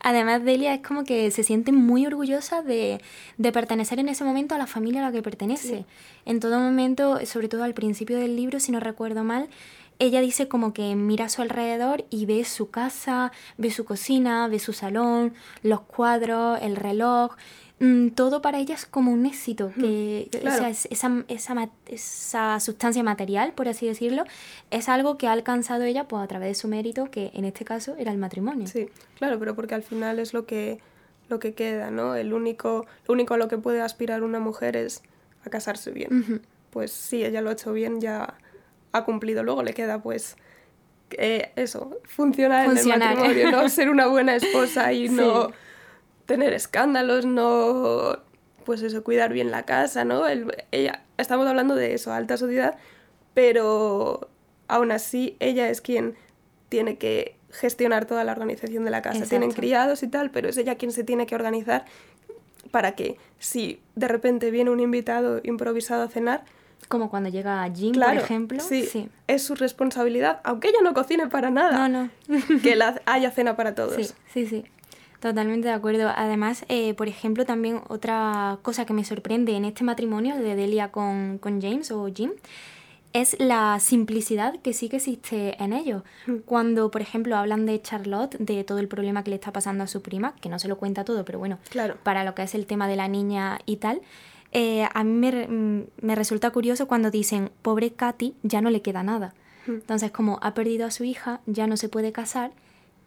Además, 0.07 0.45
Delia 0.45 0.75
es 0.75 0.81
como 0.85 1.03
que 1.03 1.31
se 1.31 1.41
siente 1.41 1.71
muy 1.71 2.05
orgullosa 2.05 2.61
de, 2.61 3.01
de 3.39 3.51
pertenecer 3.51 3.97
en 3.97 4.07
ese 4.07 4.23
momento 4.23 4.53
a 4.53 4.59
la 4.59 4.67
familia 4.67 5.01
a 5.01 5.07
la 5.07 5.11
que 5.11 5.23
pertenece. 5.23 5.83
En 6.25 6.39
todo 6.39 6.59
momento, 6.59 7.25
sobre 7.25 7.47
todo 7.47 7.63
al 7.63 7.73
principio 7.73 8.15
del 8.15 8.35
libro, 8.35 8.59
si 8.59 8.71
no 8.71 8.79
recuerdo 8.79 9.23
mal, 9.23 9.49
ella 9.97 10.21
dice 10.21 10.47
como 10.47 10.73
que 10.73 10.93
mira 10.93 11.25
a 11.25 11.29
su 11.29 11.41
alrededor 11.41 12.05
y 12.11 12.27
ve 12.27 12.45
su 12.45 12.69
casa, 12.69 13.31
ve 13.57 13.71
su 13.71 13.83
cocina, 13.83 14.47
ve 14.47 14.59
su 14.59 14.73
salón, 14.73 15.33
los 15.63 15.81
cuadros, 15.81 16.59
el 16.61 16.75
reloj. 16.75 17.31
Mm, 17.79 18.09
todo 18.11 18.41
para 18.41 18.59
ella 18.59 18.73
es 18.73 18.85
como 18.85 19.11
un 19.11 19.25
éxito, 19.25 19.71
que 19.77 20.29
esa, 20.31 20.69
esa, 20.69 21.69
esa, 21.87 22.59
sustancia 22.61 23.03
material, 23.03 23.51
por 23.51 23.67
así 23.67 23.85
decirlo, 23.85 24.23
es 24.71 24.87
algo 24.87 25.17
que 25.17 25.27
ha 25.27 25.33
alcanzado 25.33 25.83
ella 25.83 26.07
pues, 26.07 26.23
a 26.23 26.27
través 26.27 26.49
de 26.49 26.55
su 26.55 26.69
mérito, 26.69 27.11
que 27.11 27.31
en 27.33 27.43
este 27.43 27.65
caso 27.65 27.95
era 27.97 28.13
el 28.13 28.17
matrimonio. 28.17 28.67
Sí, 28.67 28.87
claro, 29.17 29.39
pero 29.39 29.55
porque 29.55 29.75
al 29.75 29.83
final 29.83 30.19
es 30.19 30.33
lo 30.33 30.45
que, 30.45 30.79
lo 31.27 31.39
que 31.39 31.53
queda, 31.53 31.91
¿no? 31.91 32.15
El 32.15 32.31
único, 32.31 32.85
lo 33.07 33.13
único 33.13 33.33
a 33.33 33.37
lo 33.37 33.49
que 33.49 33.57
puede 33.57 33.81
aspirar 33.81 34.23
una 34.23 34.39
mujer 34.39 34.77
es 34.77 35.03
a 35.45 35.49
casarse 35.49 35.91
bien. 35.91 36.41
Pues 36.69 36.93
sí, 36.93 37.25
ella 37.25 37.41
lo 37.41 37.49
ha 37.49 37.53
hecho 37.53 37.73
bien, 37.73 37.99
ya 37.99 38.35
ha 38.93 39.03
cumplido, 39.03 39.43
luego 39.43 39.63
le 39.63 39.73
queda 39.73 40.01
pues... 40.01 40.37
Eh, 41.11 41.51
eso, 41.55 41.99
funcionar, 42.05 42.65
en 42.65 42.77
el 42.77 42.87
matrimonio, 42.87 43.51
¿no? 43.51 43.69
Ser 43.69 43.89
una 43.89 44.07
buena 44.07 44.35
esposa 44.37 44.91
y 44.91 45.07
no 45.07 45.51
tener 46.25 46.53
escándalos, 46.53 47.25
no, 47.25 48.17
pues 48.65 48.81
eso, 48.81 49.03
cuidar 49.03 49.31
bien 49.31 49.51
la 49.51 49.63
casa, 49.63 50.05
¿no? 50.05 50.23
ella, 50.71 51.03
estamos 51.17 51.47
hablando 51.47 51.75
de 51.75 51.93
eso, 51.93 52.11
alta 52.11 52.37
sociedad, 52.37 52.75
pero 53.33 54.29
aún 54.67 54.91
así 54.91 55.37
ella 55.39 55.69
es 55.69 55.81
quien 55.81 56.15
tiene 56.69 56.97
que 56.97 57.37
gestionar 57.51 58.05
toda 58.05 58.23
la 58.23 58.31
organización 58.31 58.83
de 58.83 58.91
la 58.91 59.01
casa. 59.01 59.25
Tienen 59.25 59.51
criados 59.51 60.03
y 60.03 60.07
tal, 60.07 60.31
pero 60.31 60.49
es 60.49 60.57
ella 60.57 60.75
quien 60.75 60.91
se 60.91 61.03
tiene 61.03 61.25
que 61.25 61.35
organizar 61.35 61.85
para 62.71 62.93
que 62.93 63.17
si 63.39 63.79
de 63.95 64.07
repente 64.07 64.51
viene 64.51 64.71
un 64.71 64.79
invitado 64.79 65.39
improvisado 65.43 66.03
a 66.03 66.07
cenar, 66.09 66.43
como 66.87 67.09
cuando 67.09 67.29
llega 67.29 67.67
Jim, 67.73 67.93
por 67.93 68.13
ejemplo. 68.13 68.59
Sí, 68.59 68.85
sí, 68.85 69.09
es 69.27 69.43
su 69.43 69.55
responsabilidad, 69.55 70.41
aunque 70.43 70.69
ella 70.69 70.79
no 70.83 70.93
cocine 70.93 71.27
para 71.27 71.49
nada, 71.49 71.87
no, 71.87 72.09
no. 72.27 72.61
que 72.61 72.75
la, 72.75 73.01
haya 73.05 73.31
cena 73.31 73.55
para 73.55 73.73
todos. 73.73 73.95
Sí, 73.95 74.13
sí, 74.33 74.47
sí. 74.47 74.65
Totalmente 75.25 75.69
de 75.69 75.73
acuerdo. 75.73 76.11
Además, 76.15 76.65
eh, 76.69 76.93
por 76.93 77.07
ejemplo, 77.07 77.45
también 77.45 77.81
otra 77.87 78.59
cosa 78.61 78.85
que 78.85 78.93
me 78.93 79.03
sorprende 79.03 79.53
en 79.53 79.65
este 79.65 79.83
matrimonio 79.83 80.35
de 80.35 80.55
Delia 80.55 80.91
con, 80.91 81.39
James 81.41 81.89
o 81.89 82.07
Jim 82.13 82.33
es 83.11 83.35
la 83.39 83.79
simplicidad 83.79 84.59
que 84.59 84.71
sí 84.71 84.87
que 84.87 84.97
existe 84.97 85.59
en 85.63 85.73
ellos. 85.73 86.03
Mm. 86.27 86.35
Cuando, 86.45 86.91
por 86.91 87.01
ejemplo, 87.01 87.35
hablan 87.37 87.65
de 87.65 87.81
Charlotte, 87.81 88.37
de 88.37 88.63
todo 88.63 88.77
el 88.77 88.87
problema 88.87 89.23
que 89.23 89.31
le 89.31 89.37
está 89.37 89.51
pasando 89.51 89.83
a 89.83 89.87
su 89.87 90.03
prima, 90.03 90.35
que 90.41 90.47
no 90.47 90.59
se 90.59 90.67
lo 90.67 90.77
cuenta 90.77 91.03
todo, 91.03 91.25
pero 91.25 91.39
bueno, 91.39 91.57
claro. 91.71 91.97
para 92.03 92.23
lo 92.23 92.35
que 92.35 92.43
es 92.43 92.53
el 92.53 92.67
tema 92.67 92.87
de 92.87 92.95
la 92.95 93.07
niña 93.07 93.57
y 93.65 93.77
tal, 93.77 94.01
eh, 94.51 94.87
a 94.93 95.03
mí 95.03 95.11
me, 95.11 95.87
me, 96.03 96.13
resulta 96.13 96.51
curioso 96.51 96.87
cuando 96.87 97.09
dicen, 97.09 97.49
pobre 97.63 97.93
Katy, 97.93 98.35
ya 98.43 98.61
no 98.61 98.69
le 98.69 98.83
queda 98.83 99.01
nada. 99.01 99.33
Mm. 99.65 99.71
Entonces, 99.71 100.11
como 100.11 100.37
ha 100.43 100.53
perdido 100.53 100.85
a 100.85 100.91
su 100.91 101.03
hija, 101.03 101.41
ya 101.47 101.65
no 101.65 101.77
se 101.77 101.89
puede 101.89 102.11
casar, 102.11 102.51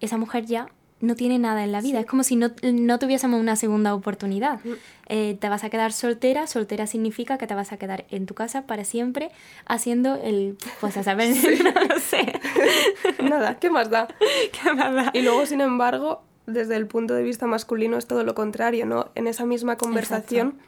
esa 0.01 0.17
mujer 0.17 0.47
ya 0.47 0.69
no 1.01 1.15
tiene 1.15 1.39
nada 1.39 1.65
en 1.65 1.73
la 1.73 1.81
vida. 1.81 2.01
Es 2.01 2.07
como 2.07 2.23
si 2.25 2.37
no, 2.37 2.51
tuviésemos 2.51 3.41
una 3.41 3.57
segunda 3.57 3.95
oportunidad. 3.95 4.61
Eh, 5.07 5.37
te 5.41 5.49
vas 5.49 5.65
a 5.65 5.71
quedar 5.71 5.93
soltera. 5.93 6.47
Soltera 6.47 6.87
significa 6.87 7.39
que 7.39 7.47
te 7.47 7.55
vas 7.55 7.73
a 7.73 7.77
quedar 7.77 8.05
en 8.11 8.27
tu 8.27 8.35
casa 8.35 8.67
para 8.67 8.85
siempre 8.85 9.31
haciendo 9.67 10.17
el... 10.17 10.57
Pues 10.81 10.97
a 10.97 11.03
saber, 11.03 11.29
no 11.89 11.99
sé. 12.01 12.33
Nada, 13.23 13.59
¿qué 13.59 13.71
más 13.71 13.91
da? 13.91 14.09
¿Qué 14.53 14.73
más 14.73 14.95
da? 14.95 15.11
Y 15.15 15.23
luego, 15.23 15.47
sin 15.47 15.61
embargo, 15.61 16.23
desde 16.47 16.77
el 16.77 16.87
punto 16.87 17.15
de 17.15 17.23
vista 17.23 17.47
masculino 17.47 17.97
es 17.97 18.07
todo 18.07 18.25
lo 18.25 18.35
contrario, 18.35 18.87
¿no? 18.87 19.11
En 19.15 19.27
esa 19.27 19.47
misma 19.47 19.77
conversación... 19.77 20.59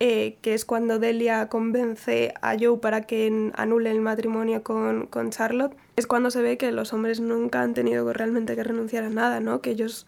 Eh, 0.00 0.38
que 0.42 0.54
es 0.54 0.64
cuando 0.64 0.98
Delia 0.98 1.48
convence 1.48 2.34
a 2.42 2.56
Joe 2.58 2.78
para 2.78 3.02
que 3.02 3.52
anule 3.54 3.92
el 3.92 4.00
matrimonio 4.00 4.64
con, 4.64 5.06
con, 5.06 5.30
Charlotte, 5.30 5.76
es 5.94 6.08
cuando 6.08 6.32
se 6.32 6.42
ve 6.42 6.58
que 6.58 6.72
los 6.72 6.92
hombres 6.92 7.20
nunca 7.20 7.62
han 7.62 7.74
tenido 7.74 8.12
realmente 8.12 8.56
que 8.56 8.64
renunciar 8.64 9.04
a 9.04 9.10
nada, 9.10 9.38
¿no? 9.38 9.60
Que 9.60 9.70
ellos 9.70 10.06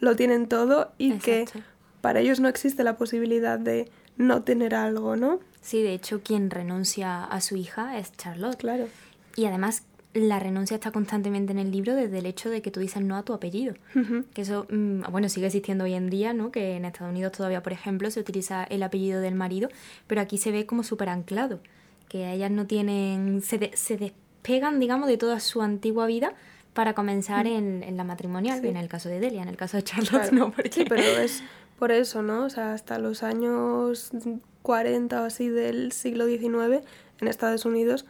lo 0.00 0.16
tienen 0.16 0.48
todo 0.48 0.92
y 0.98 1.18
que 1.18 1.46
para 2.00 2.20
ellos 2.20 2.40
no 2.40 2.48
existe 2.48 2.82
la 2.82 2.96
posibilidad 2.96 3.58
de 3.60 3.90
no 4.16 4.42
tener 4.42 4.74
algo, 4.74 5.16
¿no? 5.16 5.40
Sí, 5.60 5.82
de 5.82 5.92
hecho, 5.92 6.22
quien 6.22 6.50
renuncia 6.50 7.24
a 7.24 7.40
su 7.40 7.56
hija 7.56 7.98
es 7.98 8.12
Charlotte. 8.16 8.56
Claro. 8.56 8.88
Y 9.36 9.46
además 9.46 9.84
la 10.14 10.38
renuncia 10.38 10.74
está 10.74 10.90
constantemente 10.90 11.52
en 11.52 11.58
el 11.58 11.70
libro 11.70 11.94
desde 11.94 12.18
el 12.18 12.26
hecho 12.26 12.50
de 12.50 12.62
que 12.62 12.70
tú 12.70 12.80
dices 12.80 13.02
no 13.02 13.16
a 13.16 13.24
tu 13.24 13.32
apellido. 13.34 13.74
Que 14.34 14.42
eso, 14.42 14.66
mm, 14.70 15.02
bueno, 15.10 15.28
sigue 15.28 15.46
existiendo 15.46 15.84
hoy 15.84 15.94
en 15.94 16.08
día, 16.10 16.32
¿no? 16.32 16.50
Que 16.50 16.76
en 16.76 16.84
Estados 16.84 17.10
Unidos 17.10 17.32
todavía, 17.32 17.62
por 17.62 17.72
ejemplo, 17.72 18.10
se 18.10 18.20
utiliza 18.20 18.64
el 18.64 18.82
apellido 18.82 19.20
del 19.20 19.34
marido, 19.34 19.68
pero 20.06 20.20
aquí 20.20 20.38
se 20.38 20.50
ve 20.50 20.66
como 20.66 20.82
súper 20.82 21.08
anclado. 21.08 21.60
Que 22.08 22.32
ellas 22.32 22.50
no 22.50 22.66
tienen. 22.66 23.42
Se, 23.42 23.70
se, 23.74 23.96
despegan, 23.98 24.80
digamos, 24.80 25.08
de 25.08 25.18
toda 25.18 25.40
su 25.40 25.60
antigua 25.60 26.06
vida 26.06 26.32
para 26.72 26.94
comenzar 26.94 27.46
en, 27.46 27.82
en, 27.82 27.96
la 27.96 28.04
matrimonial, 28.04 28.64
en 28.64 28.76
el 28.76 28.88
caso 28.88 29.08
de 29.08 29.20
Delia, 29.20 29.42
en 29.42 29.48
el 29.48 29.56
caso 29.56 29.76
de 29.76 29.82
Charlotte, 29.84 30.32
no. 30.32 30.52
Porque... 30.52 30.70
Sí, 30.70 30.84
pero 30.88 31.02
es 31.02 31.42
por 31.78 31.92
eso, 31.92 32.22
¿no? 32.22 32.44
O 32.44 32.50
sea, 32.50 32.72
hasta 32.72 32.98
los 32.98 33.22
años 33.22 34.10
40 34.62 35.22
o 35.22 35.24
así 35.24 35.48
del 35.48 35.92
siglo 35.92 36.26
XIX, 36.26 36.84
en 37.20 37.28
Estados 37.28 37.64
Unidos 37.64 38.06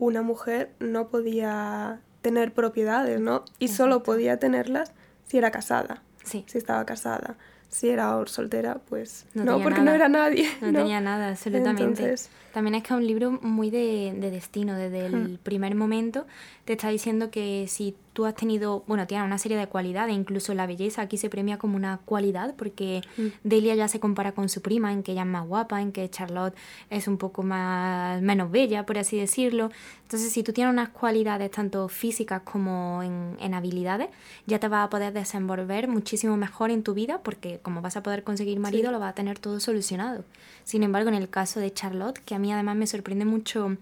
una 0.00 0.22
mujer 0.22 0.70
no 0.80 1.08
podía 1.08 2.00
tener 2.22 2.52
propiedades, 2.52 3.20
¿no? 3.20 3.44
Y 3.58 3.68
solo 3.68 4.02
podía 4.02 4.38
tenerlas 4.38 4.92
si 5.26 5.38
era 5.38 5.50
casada. 5.50 6.02
Sí. 6.24 6.44
Si 6.48 6.58
estaba 6.58 6.84
casada. 6.84 7.36
Si 7.68 7.88
era 7.88 8.20
soltera, 8.26 8.80
pues 8.88 9.26
no, 9.32 9.62
porque 9.62 9.80
no 9.80 9.92
era 9.92 10.08
nadie. 10.08 10.48
No, 10.60 10.72
tenía 10.72 11.00
nada, 11.00 11.28
absolutamente. 11.28 12.16
También 12.52 12.74
es 12.74 12.82
que 12.82 12.94
es 12.94 12.98
un 12.98 13.06
libro 13.06 13.30
muy 13.30 13.70
de, 13.70 14.12
destino, 14.18 14.74
desde 14.74 15.06
el 15.06 15.14
hmm. 15.14 15.38
primer 15.44 15.76
momento 15.76 16.26
te 16.70 16.74
está 16.74 16.88
diciendo 16.88 17.32
que 17.32 17.66
si 17.66 17.96
tú 18.12 18.26
has 18.26 18.36
tenido, 18.36 18.84
bueno, 18.86 19.04
tiene 19.08 19.24
una 19.24 19.38
serie 19.38 19.58
de 19.58 19.66
cualidades, 19.66 20.14
incluso 20.14 20.54
la 20.54 20.68
belleza 20.68 21.02
aquí 21.02 21.16
se 21.16 21.28
premia 21.28 21.58
como 21.58 21.74
una 21.74 21.98
cualidad, 22.04 22.54
porque 22.54 23.02
mm. 23.16 23.26
Delia 23.42 23.74
ya 23.74 23.88
se 23.88 23.98
compara 23.98 24.30
con 24.30 24.48
su 24.48 24.62
prima, 24.62 24.92
en 24.92 25.02
que 25.02 25.10
ella 25.10 25.22
es 25.22 25.26
más 25.26 25.48
guapa, 25.48 25.82
en 25.82 25.90
que 25.90 26.08
Charlotte 26.08 26.54
es 26.88 27.08
un 27.08 27.18
poco 27.18 27.42
más 27.42 28.22
menos 28.22 28.52
bella, 28.52 28.86
por 28.86 28.98
así 28.98 29.18
decirlo. 29.18 29.72
Entonces, 30.02 30.30
si 30.30 30.44
tú 30.44 30.52
tienes 30.52 30.72
unas 30.72 30.90
cualidades 30.90 31.50
tanto 31.50 31.88
físicas 31.88 32.42
como 32.42 33.02
en, 33.02 33.36
en 33.40 33.52
habilidades, 33.52 34.10
ya 34.46 34.60
te 34.60 34.68
vas 34.68 34.86
a 34.86 34.90
poder 34.90 35.12
desenvolver 35.12 35.88
muchísimo 35.88 36.36
mejor 36.36 36.70
en 36.70 36.84
tu 36.84 36.94
vida, 36.94 37.18
porque 37.24 37.58
como 37.64 37.82
vas 37.82 37.96
a 37.96 38.04
poder 38.04 38.22
conseguir 38.22 38.60
marido, 38.60 38.92
lo 38.92 39.00
vas 39.00 39.10
a 39.10 39.14
tener 39.16 39.40
todo 39.40 39.58
solucionado. 39.58 40.24
Sin 40.62 40.84
embargo, 40.84 41.08
en 41.08 41.16
el 41.16 41.28
caso 41.28 41.58
de 41.58 41.72
Charlotte, 41.72 42.18
que 42.18 42.36
a 42.36 42.38
mí 42.38 42.52
además 42.52 42.76
me 42.76 42.86
sorprende 42.86 43.24
mucho 43.24 43.76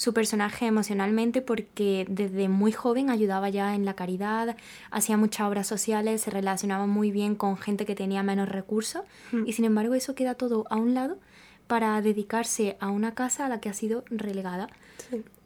su 0.00 0.14
personaje 0.14 0.64
emocionalmente 0.64 1.42
porque 1.42 2.06
desde 2.08 2.48
muy 2.48 2.72
joven 2.72 3.10
ayudaba 3.10 3.50
ya 3.50 3.74
en 3.74 3.84
la 3.84 3.92
caridad, 3.92 4.56
hacía 4.90 5.18
muchas 5.18 5.46
obras 5.46 5.66
sociales, 5.66 6.22
se 6.22 6.30
relacionaba 6.30 6.86
muy 6.86 7.10
bien 7.10 7.34
con 7.34 7.58
gente 7.58 7.84
que 7.84 7.94
tenía 7.94 8.22
menos 8.22 8.48
recursos 8.48 9.02
hmm. 9.30 9.46
y 9.46 9.52
sin 9.52 9.66
embargo 9.66 9.92
eso 9.92 10.14
queda 10.14 10.36
todo 10.36 10.64
a 10.70 10.76
un 10.76 10.94
lado 10.94 11.18
para 11.66 12.00
dedicarse 12.00 12.78
a 12.80 12.88
una 12.88 13.14
casa 13.14 13.44
a 13.44 13.50
la 13.50 13.60
que 13.60 13.68
ha 13.68 13.74
sido 13.74 14.02
relegada. 14.08 14.70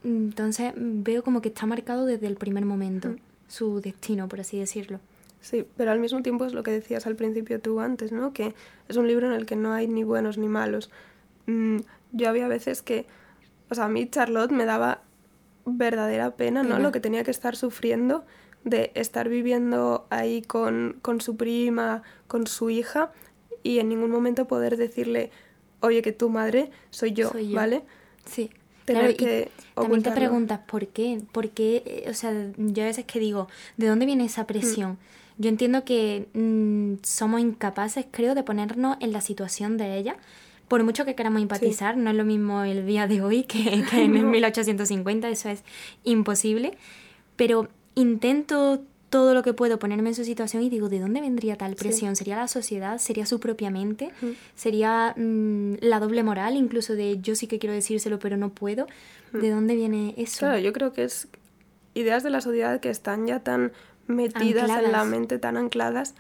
Entonces 0.05 0.73
veo 0.77 1.25
como 1.25 1.43
que 1.43 1.49
está 1.49 1.67
marcado 1.67 2.07
desde 2.07 2.29
el 2.29 2.37
primer 2.37 2.65
momento 2.65 3.09
hmm. 3.09 3.19
su 3.49 3.81
destino, 3.81 4.29
por 4.29 4.39
así 4.39 4.57
decirlo. 4.57 5.01
Sí, 5.41 5.67
pero 5.77 5.91
al 5.91 5.99
mismo 5.99 6.23
tiempo 6.23 6.45
es 6.45 6.55
lo 6.55 6.63
que 6.63 6.71
decías 6.71 7.09
al 7.09 7.17
principio 7.17 7.61
tú 7.61 7.81
antes, 7.81 8.13
¿no? 8.13 8.33
Que 8.33 8.55
es 8.89 8.97
un 8.97 9.09
libro 9.09 9.27
en 9.27 9.33
el 9.33 9.47
que 9.47 9.57
no 9.57 9.73
hay 9.73 9.89
ni 9.89 10.05
buenos 10.05 10.39
ni 10.39 10.47
malos. 10.47 10.91
Mm, 11.47 11.79
yo 12.13 12.29
había 12.29 12.47
veces 12.47 12.83
que 12.83 13.05
o 13.71 13.75
sea, 13.75 13.85
a 13.85 13.89
mí 13.89 14.09
Charlotte 14.09 14.53
me 14.53 14.65
daba 14.65 15.03
verdadera 15.67 16.37
pena, 16.37 16.63
¿no? 16.63 16.79
Lo 16.79 16.93
que 16.93 17.01
tenía 17.01 17.25
que 17.25 17.31
estar 17.31 17.57
sufriendo 17.57 18.25
de 18.65 18.91
estar 18.95 19.29
viviendo 19.29 20.07
ahí 20.11 20.43
con, 20.43 20.99
con 21.03 21.21
su 21.21 21.37
prima, 21.37 22.03
con 22.27 22.47
su 22.47 22.71
hija, 22.71 23.13
y 23.63 23.79
en 23.79 23.89
ningún 23.89 24.11
momento 24.11 24.47
poder 24.47 24.77
decirle, 24.77 25.31
oye, 25.81 26.03
que 26.03 26.13
tu 26.13 26.29
madre 26.31 26.71
soy 26.91 27.13
yo, 27.13 27.31
¿vale? 27.53 27.83
Sí. 28.25 28.51
Tener 28.85 29.17
que 29.17 29.51
también 29.75 30.03
te 30.03 30.11
preguntas, 30.11 30.61
¿por 30.67 30.87
qué? 30.89 31.23
¿Por 31.33 31.49
qué? 31.51 31.83
Eh, 31.87 32.11
o 32.11 32.15
sea, 32.15 32.33
yo 32.59 32.83
a 32.83 32.87
veces 32.87 33.07
que 33.07 33.19
digo, 33.19 33.49
¿de 33.79 33.87
dónde 33.87 34.05
viene 34.05 34.27
esa 34.27 34.47
presión? 34.47 34.93
Mm. 34.93 35.43
Yo 35.43 35.49
entiendo 35.49 35.85
que 35.85 36.29
mm, 36.35 37.03
somos 37.03 37.41
incapaces, 37.41 38.05
creo, 38.11 38.35
de 38.35 38.43
ponernos 38.43 38.99
en 39.01 39.13
la 39.13 39.23
situación 39.23 39.79
de 39.79 39.97
ella. 39.97 40.17
Por 40.69 40.83
mucho 40.83 41.05
que 41.05 41.15
queramos 41.15 41.43
empatizar, 41.43 41.97
no 41.97 42.11
es 42.11 42.17
lo 42.17 42.25
mismo 42.25 42.63
el 42.65 42.87
día 42.87 43.07
de 43.07 43.23
hoy 43.23 43.45
que, 43.45 43.85
que 43.91 44.03
en 44.03 44.31
1850, 44.31 45.29
eso 45.29 45.49
es 45.49 45.63
imposible. 46.05 46.77
Pero 47.37 47.69
intento 47.95 48.83
todo 49.15 49.33
lo 49.33 49.45
que 49.45 49.53
puedo 49.53 49.79
ponerme 49.79 50.09
en 50.09 50.17
su 50.17 50.25
situación 50.25 50.65
y 50.65 50.69
digo, 50.69 50.89
¿de 50.89 50.99
dónde 50.99 51.21
vendría 51.21 51.55
tal 51.55 51.77
presión? 51.77 52.17
¿Sería 52.17 52.35
la 52.35 52.49
sociedad? 52.49 52.99
¿Sería 52.99 53.27
su 53.27 53.39
propia 53.39 53.71
mente? 53.71 54.11
¿Sería 54.57 55.15
mm, 55.17 55.75
la 55.83 56.01
doble 56.01 56.25
moral, 56.25 56.57
incluso 56.57 56.97
de 56.97 57.21
yo 57.21 57.37
sí 57.37 57.47
que 57.47 57.61
quiero 57.61 57.75
decírselo 57.75 58.19
pero 58.19 58.37
no 58.37 58.49
puedo? 58.49 58.89
¿De 59.33 59.51
dónde 59.51 59.77
viene 59.77 60.15
eso? 60.17 60.41
Claro, 60.41 60.59
yo 60.59 60.73
creo 60.73 60.93
que 60.93 61.05
es 61.05 61.29
ideas 61.95 62.25
de 62.25 62.31
la 62.31 62.41
sociedad 62.41 62.81
que 62.81 62.91
están 62.91 63.29
ya 63.29 63.39
tan 63.39 63.71
metidas 64.09 64.69
en 64.69 64.91
la 64.91 65.05
mente, 65.05 65.39
tan 65.39 65.57
ancladas, 65.57 66.17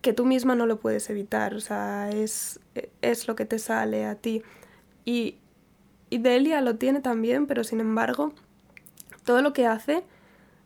que 0.00 0.12
tú 0.12 0.24
misma 0.24 0.54
no 0.54 0.66
lo 0.66 0.78
puedes 0.80 1.08
evitar. 1.10 1.54
O 1.54 1.60
sea, 1.60 2.10
es, 2.10 2.60
es 3.02 3.28
lo 3.28 3.36
que 3.36 3.44
te 3.44 3.58
sale 3.58 4.06
a 4.06 4.14
ti. 4.14 4.42
Y, 5.04 5.36
y 6.08 6.18
Delia 6.18 6.60
lo 6.60 6.76
tiene 6.76 7.00
también, 7.00 7.46
pero 7.46 7.64
sin 7.64 7.80
embargo, 7.80 8.32
todo 9.24 9.42
lo 9.42 9.52
que 9.52 9.66
hace 9.66 10.02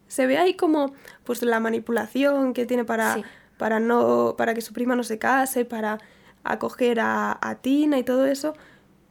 se 0.08 0.26
ve 0.26 0.38
ahí 0.38 0.54
como 0.54 0.92
pues 1.24 1.42
la 1.42 1.60
manipulación 1.60 2.52
que 2.52 2.66
tiene 2.66 2.84
para, 2.84 3.22
para, 3.58 3.80
no, 3.80 4.34
para 4.36 4.54
que 4.54 4.60
su 4.60 4.72
prima 4.72 4.96
no 4.96 5.02
se 5.02 5.18
case, 5.18 5.64
para 5.64 5.98
acoger 6.44 7.00
a, 7.00 7.38
a 7.40 7.56
Tina 7.56 7.98
y 7.98 8.04
todo 8.04 8.26
eso, 8.26 8.54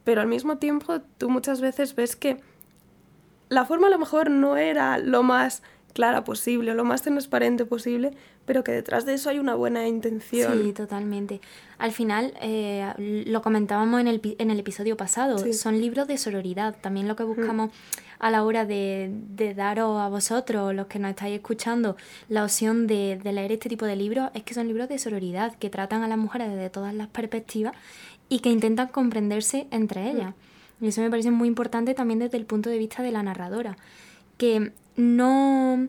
pero 0.04 0.20
al 0.20 0.28
mismo 0.28 0.58
tiempo 0.58 1.00
tú 1.18 1.28
muchas 1.28 1.60
veces 1.60 1.94
ves 1.94 2.16
que 2.16 2.40
la 3.48 3.64
forma 3.64 3.88
a 3.88 3.90
lo 3.90 3.98
mejor 3.98 4.30
no 4.30 4.56
era 4.56 4.98
lo 4.98 5.22
más 5.22 5.62
clara 5.94 6.24
posible, 6.24 6.74
lo 6.74 6.84
más 6.84 7.02
transparente 7.02 7.64
posible, 7.64 8.10
pero 8.44 8.62
que 8.62 8.72
detrás 8.72 9.06
de 9.06 9.14
eso 9.14 9.30
hay 9.30 9.38
una 9.38 9.54
buena 9.54 9.88
intención. 9.88 10.62
Sí, 10.62 10.72
totalmente. 10.72 11.40
Al 11.78 11.92
final, 11.92 12.34
eh, 12.42 12.92
lo 13.26 13.40
comentábamos 13.40 14.00
en 14.00 14.08
el, 14.08 14.20
en 14.38 14.50
el 14.50 14.58
episodio 14.58 14.96
pasado, 14.96 15.38
son 15.54 15.80
libros 15.80 16.06
de 16.06 16.18
sororidad. 16.18 16.76
También 16.80 17.08
lo 17.08 17.16
que 17.16 17.22
buscamos 17.22 17.70
a 18.18 18.30
la 18.30 18.44
hora 18.44 18.66
de, 18.66 19.10
de, 19.30 19.54
daros 19.54 20.00
a 20.00 20.08
vosotros, 20.08 20.74
los 20.74 20.88
que 20.88 20.98
nos 20.98 21.10
estáis 21.10 21.36
escuchando, 21.36 21.96
la 22.28 22.44
opción 22.44 22.86
de, 22.86 23.18
de 23.22 23.32
leer 23.32 23.52
este 23.52 23.68
tipo 23.68 23.86
de 23.86 23.96
libros, 23.96 24.30
es 24.34 24.42
que 24.42 24.52
son 24.52 24.66
libros 24.66 24.88
de 24.88 24.98
sororidad, 24.98 25.54
que 25.54 25.70
tratan 25.70 26.02
a 26.02 26.08
las 26.08 26.18
mujeres 26.18 26.50
desde 26.50 26.70
todas 26.70 26.92
las 26.92 27.08
perspectivas 27.08 27.74
y 28.28 28.40
que 28.40 28.50
intentan 28.50 28.88
comprenderse 28.88 29.68
entre 29.70 30.10
ellas. 30.10 30.34
Y 30.80 30.88
eso 30.88 31.00
me 31.00 31.10
parece 31.10 31.30
muy 31.30 31.48
importante 31.48 31.94
también 31.94 32.18
desde 32.18 32.36
el 32.36 32.46
punto 32.46 32.68
de 32.68 32.78
vista 32.78 33.02
de 33.02 33.12
la 33.12 33.22
narradora, 33.22 33.76
que 34.36 34.72
no 34.96 35.88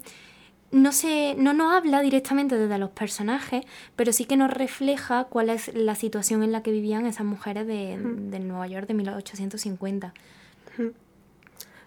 no, 0.72 0.92
se, 0.92 1.36
no 1.36 1.54
nos 1.54 1.74
habla 1.74 2.02
directamente 2.02 2.58
desde 2.58 2.78
los 2.78 2.90
personajes, 2.90 3.64
pero 3.96 4.12
sí 4.12 4.26
que 4.26 4.36
nos 4.36 4.52
refleja 4.52 5.24
cuál 5.26 5.50
es 5.50 5.74
la 5.74 5.96
situación 5.96 6.44
en 6.44 6.52
la 6.52 6.64
que 6.64 6.72
vivían 6.72 7.06
esas 7.06 7.26
mujeres 7.26 7.66
de, 7.66 7.98
del 7.98 8.48
Nueva 8.48 8.68
York 8.68 8.88
de 8.88 8.94
1850. 8.96 10.14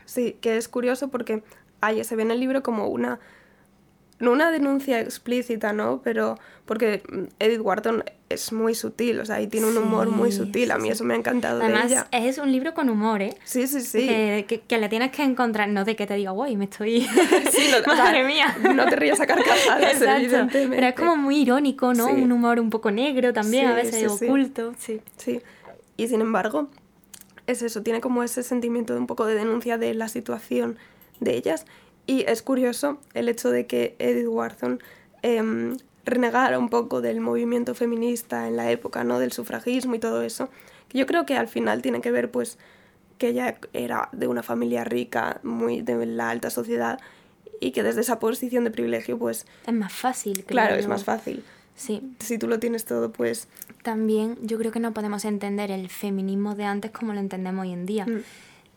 Sí, 0.06 0.38
que 0.40 0.56
es 0.56 0.68
curioso 0.68 1.08
porque 1.08 1.42
se 2.02 2.16
ve 2.16 2.22
en 2.22 2.30
el 2.30 2.40
libro 2.40 2.62
como 2.62 2.86
una 2.88 3.20
no 4.20 4.32
una 4.32 4.50
denuncia 4.50 5.00
explícita, 5.00 5.72
¿no? 5.72 6.00
Pero 6.02 6.38
porque 6.64 7.02
Edith 7.38 7.60
Wharton 7.60 8.04
es 8.28 8.52
muy 8.52 8.74
sutil, 8.74 9.20
o 9.20 9.24
sea, 9.24 9.40
y 9.40 9.46
tiene 9.46 9.68
un 9.68 9.78
humor 9.78 10.10
muy 10.10 10.32
sutil. 10.32 10.70
A 10.70 10.78
mí 10.78 10.90
eso 10.90 11.02
me 11.04 11.14
ha 11.14 11.16
encantado 11.16 11.62
Además, 11.62 11.88
de 11.88 11.94
ella. 11.94 12.08
es 12.12 12.36
un 12.38 12.52
libro 12.52 12.74
con 12.74 12.90
humor, 12.90 13.22
¿eh? 13.22 13.36
Sí, 13.44 13.66
sí, 13.66 13.80
sí. 13.80 14.06
Que, 14.06 14.62
que, 14.66 14.78
le 14.78 14.88
tienes 14.88 15.10
que 15.12 15.22
encontrar, 15.22 15.68
no 15.68 15.84
de 15.84 15.96
que 15.96 16.06
te 16.06 16.14
diga, 16.14 16.32
guay, 16.32 16.56
me 16.56 16.64
estoy... 16.64 17.00
sí, 17.50 17.70
no, 17.70 17.94
Madre 17.96 18.24
mía. 18.24 18.54
No 18.74 18.86
te 18.86 18.96
rías 18.96 19.20
a 19.20 19.26
carcajadas, 19.26 20.02
evidentemente. 20.02 20.68
Pero 20.68 20.86
es 20.86 20.94
como 20.94 21.16
muy 21.16 21.38
irónico, 21.38 21.94
¿no? 21.94 22.08
Un 22.08 22.30
humor 22.30 22.60
un 22.60 22.70
poco 22.70 22.90
negro 22.90 23.32
también, 23.32 23.66
a 23.66 23.74
veces 23.74 24.10
oculto. 24.10 24.74
Sí. 24.78 25.00
sí. 25.16 25.40
Y 25.96 26.08
sin 26.08 26.20
embargo, 26.20 26.68
es 27.46 27.62
eso, 27.62 27.82
tiene 27.82 28.00
como 28.00 28.22
ese 28.22 28.42
sentimiento 28.42 28.92
de 28.92 29.00
un 29.00 29.06
poco 29.06 29.24
de 29.24 29.34
denuncia 29.36 29.78
de 29.78 29.94
la 29.94 30.08
situación 30.08 30.76
de 31.20 31.34
ellas 31.36 31.64
y 32.08 32.24
es 32.26 32.42
curioso 32.42 32.98
el 33.12 33.28
hecho 33.28 33.50
de 33.50 33.66
que 33.66 33.94
Edith 33.98 34.26
Wharton 34.26 34.82
em, 35.20 35.76
renegara 36.06 36.58
un 36.58 36.70
poco 36.70 37.02
del 37.02 37.20
movimiento 37.20 37.74
feminista 37.74 38.48
en 38.48 38.56
la 38.56 38.70
época, 38.70 39.04
¿no? 39.04 39.18
Del 39.18 39.30
sufragismo 39.30 39.94
y 39.94 39.98
todo 39.98 40.22
eso. 40.22 40.48
Que 40.88 40.96
yo 40.96 41.06
creo 41.06 41.26
que 41.26 41.36
al 41.36 41.48
final 41.48 41.82
tiene 41.82 42.00
que 42.00 42.10
ver, 42.10 42.30
pues, 42.30 42.56
que 43.18 43.28
ella 43.28 43.58
era 43.74 44.08
de 44.12 44.26
una 44.26 44.42
familia 44.42 44.84
rica, 44.84 45.38
muy 45.42 45.82
de 45.82 46.06
la 46.06 46.30
alta 46.30 46.48
sociedad, 46.48 46.98
y 47.60 47.72
que 47.72 47.82
desde 47.82 48.00
esa 48.00 48.18
posición 48.18 48.64
de 48.64 48.70
privilegio, 48.70 49.18
pues... 49.18 49.46
Es 49.66 49.74
más 49.74 49.92
fácil. 49.92 50.44
Claro, 50.44 50.76
es 50.76 50.86
más 50.86 51.04
fácil. 51.04 51.44
Sí. 51.76 52.00
Si 52.20 52.38
tú 52.38 52.48
lo 52.48 52.58
tienes 52.58 52.86
todo, 52.86 53.12
pues... 53.12 53.48
También 53.82 54.38
yo 54.40 54.56
creo 54.56 54.72
que 54.72 54.80
no 54.80 54.94
podemos 54.94 55.26
entender 55.26 55.70
el 55.70 55.90
feminismo 55.90 56.54
de 56.54 56.64
antes 56.64 56.90
como 56.90 57.12
lo 57.12 57.20
entendemos 57.20 57.66
hoy 57.66 57.72
en 57.74 57.84
día. 57.84 58.06
Mm. 58.06 58.22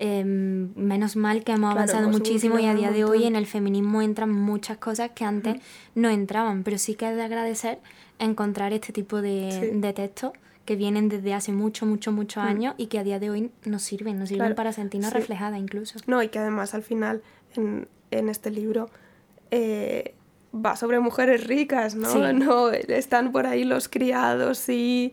Em, 0.03 0.73
menos 0.75 1.15
mal 1.15 1.43
que 1.43 1.51
hemos 1.51 1.69
avanzado 1.69 2.09
muchísimo 2.09 2.57
y 2.57 2.65
a 2.65 2.73
día 2.73 2.89
de 2.89 3.03
hoy 3.03 3.25
en 3.25 3.35
el 3.35 3.45
feminismo 3.45 4.01
entran 4.01 4.31
muchas 4.31 4.79
cosas 4.79 5.11
que 5.11 5.25
antes 5.25 5.61
no 5.93 6.09
entraban, 6.09 6.63
pero 6.63 6.79
sí 6.79 6.95
que 6.95 7.07
es 7.07 7.15
de 7.15 7.21
agradecer 7.21 7.77
encontrar 8.17 8.73
este 8.73 8.93
tipo 8.93 9.21
de, 9.21 9.93
textos 9.95 10.31
que 10.65 10.75
vienen 10.75 11.07
desde 11.07 11.35
hace 11.35 11.51
mucho, 11.51 11.85
mucho, 11.85 12.11
muchos 12.11 12.43
años 12.43 12.73
y 12.79 12.87
que 12.87 12.97
a 12.97 13.03
día 13.03 13.19
de 13.19 13.29
hoy 13.29 13.51
nos 13.63 13.83
sirven, 13.83 14.17
nos 14.17 14.29
sirven 14.29 14.55
para 14.55 14.73
sentirnos 14.73 15.13
reflejadas 15.13 15.59
incluso. 15.59 15.99
No, 16.07 16.23
y 16.23 16.29
que 16.29 16.39
además 16.39 16.73
al 16.73 16.81
final 16.81 17.21
en, 17.55 17.87
en 18.09 18.29
este 18.29 18.49
libro 18.49 18.89
eh, 19.51 20.15
va 20.51 20.77
sobre 20.77 20.99
mujeres 20.99 21.45
ricas, 21.45 21.93
¿no? 21.93 22.09
No, 22.33 22.71
están 22.71 23.31
por 23.31 23.45
ahí 23.45 23.65
los 23.65 23.87
criados 23.87 24.67
y 24.67 25.11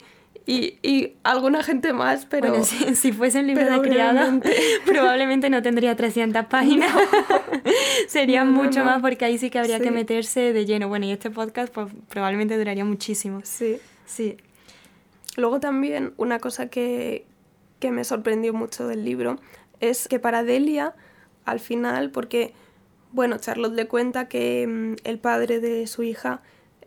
y, 0.49 0.79
y 0.83 1.13
alguna 1.25 1.63
gente 1.63 1.93
más, 1.93 2.25
pero... 2.25 2.49
Bueno, 2.49 2.65
si, 2.65 2.95
si 2.97 3.13
fuese 3.13 3.41
un 3.41 3.49
libro 3.49 3.71
de 3.71 3.87
criada, 3.87 4.41
probablemente 4.87 5.51
no 5.51 5.61
tendría 5.61 5.95
300 5.95 6.47
páginas. 6.47 6.91
Sería 8.09 8.47
mucho 8.47 8.83
más 8.83 9.03
porque 9.03 9.27
ahí 9.27 9.37
sí 9.37 9.51
que 9.51 9.59
habría 9.59 9.79
que 9.79 9.91
meterse 9.91 10.55
de 10.55 10.65
lleno. 10.65 10.89
Bueno, 10.89 11.05
y 11.05 11.13
este 11.13 11.31
podcast 11.31 11.71
pues, 11.71 11.89
probablemente 12.09 12.57
duraría 12.57 12.87
muchísimo. 12.87 13.41
Sí, 13.45 13.79
sí. 14.07 14.39
Luego 15.37 15.61
también 15.61 16.15
una 16.17 16.39
cosa 16.39 16.71
que, 16.71 17.27
que 17.79 17.91
me 17.91 18.03
sorprendió 18.05 18.55
mucho 18.55 18.89
del 18.89 19.05
libro 19.05 19.39
es 19.81 20.09
que 20.09 20.19
para 20.19 20.45
Delia, 20.45 20.95
al 21.45 21.61
final, 21.61 22.11
porque, 22.11 22.55
bueno, 23.13 23.37
Charlotte 23.37 23.75
le 23.75 23.87
cuenta 23.87 24.29
que 24.29 24.67
mm, 24.67 24.95
el 25.05 25.19
padre 25.19 25.61
de 25.61 25.87
su 25.87 26.05
hija 26.05 26.41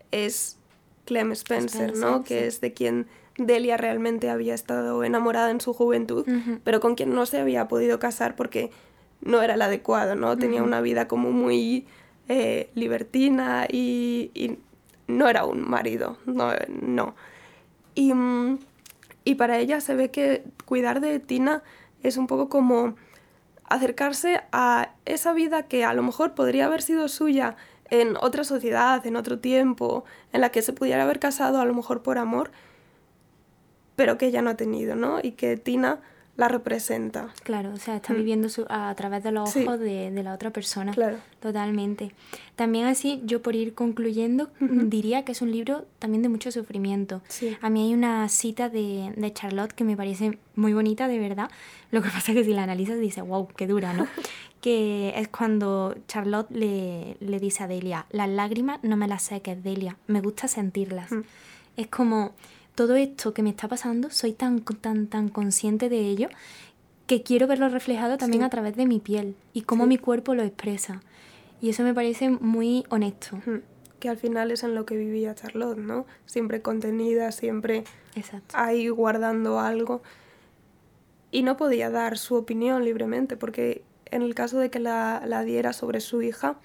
es 0.10 0.58
Clem 1.06 1.32
Spencer, 1.34 1.96
¿no? 1.96 2.24
Que 2.24 2.48
es 2.48 2.60
de 2.60 2.74
quien 2.74 3.06
Delia 3.46 3.78
realmente 3.78 4.30
había 4.30 4.54
estado 4.54 5.04
enamorada 5.04 5.52
en 5.52 5.62
su 5.62 5.74
juventud, 5.74 6.26
pero 6.64 6.80
con 6.80 6.96
quien 6.96 7.14
no 7.14 7.26
se 7.26 7.40
había 7.40 7.68
podido 7.68 8.00
casar 8.00 8.36
porque 8.36 8.72
no 9.22 9.42
era 9.42 9.54
el 9.54 9.62
adecuado, 9.62 10.16
¿no? 10.16 10.38
Tenía 10.38 10.64
una 10.64 10.82
vida 10.82 11.08
como 11.08 11.32
muy 11.32 11.86
eh, 12.28 12.70
libertina 12.76 13.68
y, 13.70 14.58
no 15.08 15.28
era 15.28 15.46
un 15.46 15.70
marido, 15.70 16.18
no. 16.26 16.52
no. 16.70 17.16
Y, 17.96 18.14
mm, 18.14 18.60
y 19.26 19.36
para 19.36 19.60
ella 19.60 19.82
se 19.82 19.96
ve 19.96 20.10
que 20.10 20.44
cuidar 20.66 21.02
de 21.02 21.20
Tina 21.20 21.64
es 22.02 22.18
un 22.18 22.28
poco 22.28 22.48
como 22.50 22.96
acercarse 23.66 24.42
a 24.52 24.92
esa 25.06 25.34
vida 25.34 25.64
que 25.64 25.86
a 25.86 25.94
lo 25.94 26.04
mejor 26.04 26.34
podría 26.34 26.66
haber 26.66 26.82
sido 26.82 27.08
suya 27.08 27.56
en 27.90 28.18
otra 28.18 28.44
sociedad, 28.44 29.06
en 29.06 29.16
otro 29.16 29.40
tiempo, 29.40 30.06
en 30.34 30.42
la 30.42 30.50
que 30.50 30.62
se 30.62 30.74
pudiera 30.74 31.04
haber 31.04 31.20
casado 31.20 31.62
a 31.62 31.66
lo 31.66 31.74
mejor 31.74 32.02
por 32.02 32.18
amor, 32.18 32.52
pero 33.96 34.18
que 34.18 34.28
ella 34.28 34.42
no 34.42 34.50
ha 34.50 34.56
tenido, 34.58 34.96
¿no? 34.96 35.20
Y 35.22 35.32
que 35.32 35.58
Tina 35.58 36.00
la 36.38 36.48
representa. 36.48 37.34
Claro, 37.44 37.74
o 37.74 37.78
sea, 37.78 37.98
está 37.98 38.14
mm. 38.14 38.16
viviendo 38.16 38.48
a 38.70 38.96
través 38.96 39.24
de 39.24 39.32
los 39.32 39.56
ojos 39.56 39.80
de, 39.80 40.12
la 40.24 40.34
otra 40.34 40.52
persona. 40.52 40.94
Claro. 40.94 41.18
Totalmente. 41.40 42.14
También 42.56 42.86
así, 42.86 43.22
yo 43.26 43.42
por 43.42 43.56
ir 43.56 43.74
concluyendo, 43.74 44.50
diría 44.60 45.24
que 45.26 45.34
es 45.34 45.42
un 45.42 45.52
libro 45.52 45.86
también 46.00 46.24
de 46.24 46.30
mucho 46.30 46.52
sufrimiento. 46.52 47.22
Sí. 47.28 47.56
A 47.62 47.70
mí 47.70 47.88
hay 47.88 47.94
una 47.94 48.28
cita 48.30 48.70
de, 48.70 49.14
de, 49.16 49.34
Charlotte 49.34 49.74
que 49.74 49.84
me 49.84 49.98
parece 49.98 50.40
muy 50.56 50.74
bonita, 50.74 51.08
de 51.08 51.20
verdad. 51.20 51.52
Lo 51.92 52.02
que 52.02 52.10
pasa 52.14 52.32
es 52.32 52.38
que 52.38 52.44
si 52.46 52.54
la 52.54 52.64
analizas 52.64 53.00
dices, 53.00 53.24
wow, 53.24 53.48
qué 53.56 53.68
dura, 53.68 53.94
¿no? 53.94 54.08
que 54.62 55.14
es 55.18 55.28
cuando 55.28 55.96
Charlotte 56.08 56.50
le, 56.52 57.18
le, 57.20 57.40
dice 57.40 57.64
a 57.64 57.68
Delia, 57.68 58.06
las 58.12 58.30
lágrimas 58.30 58.80
no 58.84 58.96
me 58.96 59.08
las 59.08 59.24
seques, 59.24 59.64
Delia, 59.64 59.98
me 60.08 60.22
gusta 60.22 60.48
sentirlas. 60.48 61.12
Es 61.78 61.88
como 61.88 62.34
todo 62.76 62.96
esto 62.96 63.34
que 63.34 63.44
me 63.44 63.50
está 63.50 63.68
pasando, 63.68 64.10
soy 64.10 64.34
tan, 64.34 64.62
tan, 64.62 65.08
tan 65.08 65.30
consciente 65.30 65.90
de 65.90 66.00
ello 66.00 66.30
que 67.08 67.24
quiero 67.24 67.46
verlo 67.46 67.68
reflejado 67.68 68.18
también 68.18 68.44
a 68.44 68.50
través 68.50 68.76
de 68.78 68.86
mi 68.86 69.00
piel 69.00 69.36
y 69.54 69.64
cómo 69.64 69.86
mi 69.86 69.98
cuerpo 69.98 70.34
lo 70.34 70.44
expresa. 70.44 71.02
Y 71.62 71.70
eso 71.70 71.84
me 71.84 71.94
parece 71.94 72.30
muy 72.30 72.86
honesto. 72.90 73.38
que 74.00 74.10
al 74.10 74.18
final 74.18 74.50
es 74.50 74.64
en 74.64 74.74
lo 74.74 74.86
que 74.86 74.96
vivía 74.96 75.36
Charlotte, 75.36 75.78
¿no? 75.78 76.06
Siempre 76.26 76.62
contenida, 76.62 77.32
siempre 77.32 77.84
Exacto. 78.16 78.56
ahí 78.58 78.88
guardando 78.88 79.60
algo. 79.60 80.02
Y 81.32 81.44
no 81.44 81.58
podía 81.58 81.90
dar 81.90 82.18
su 82.18 82.36
opinión 82.36 82.84
libremente, 82.84 83.38
porque 83.38 83.84
en 84.06 84.22
el 84.22 84.34
caso 84.34 84.58
de 84.60 84.70
que 84.70 84.80
la, 84.80 85.22
la 85.26 85.44
diera 85.44 85.74
sobre 85.74 86.00
su 86.00 86.22
hija, 86.22 86.56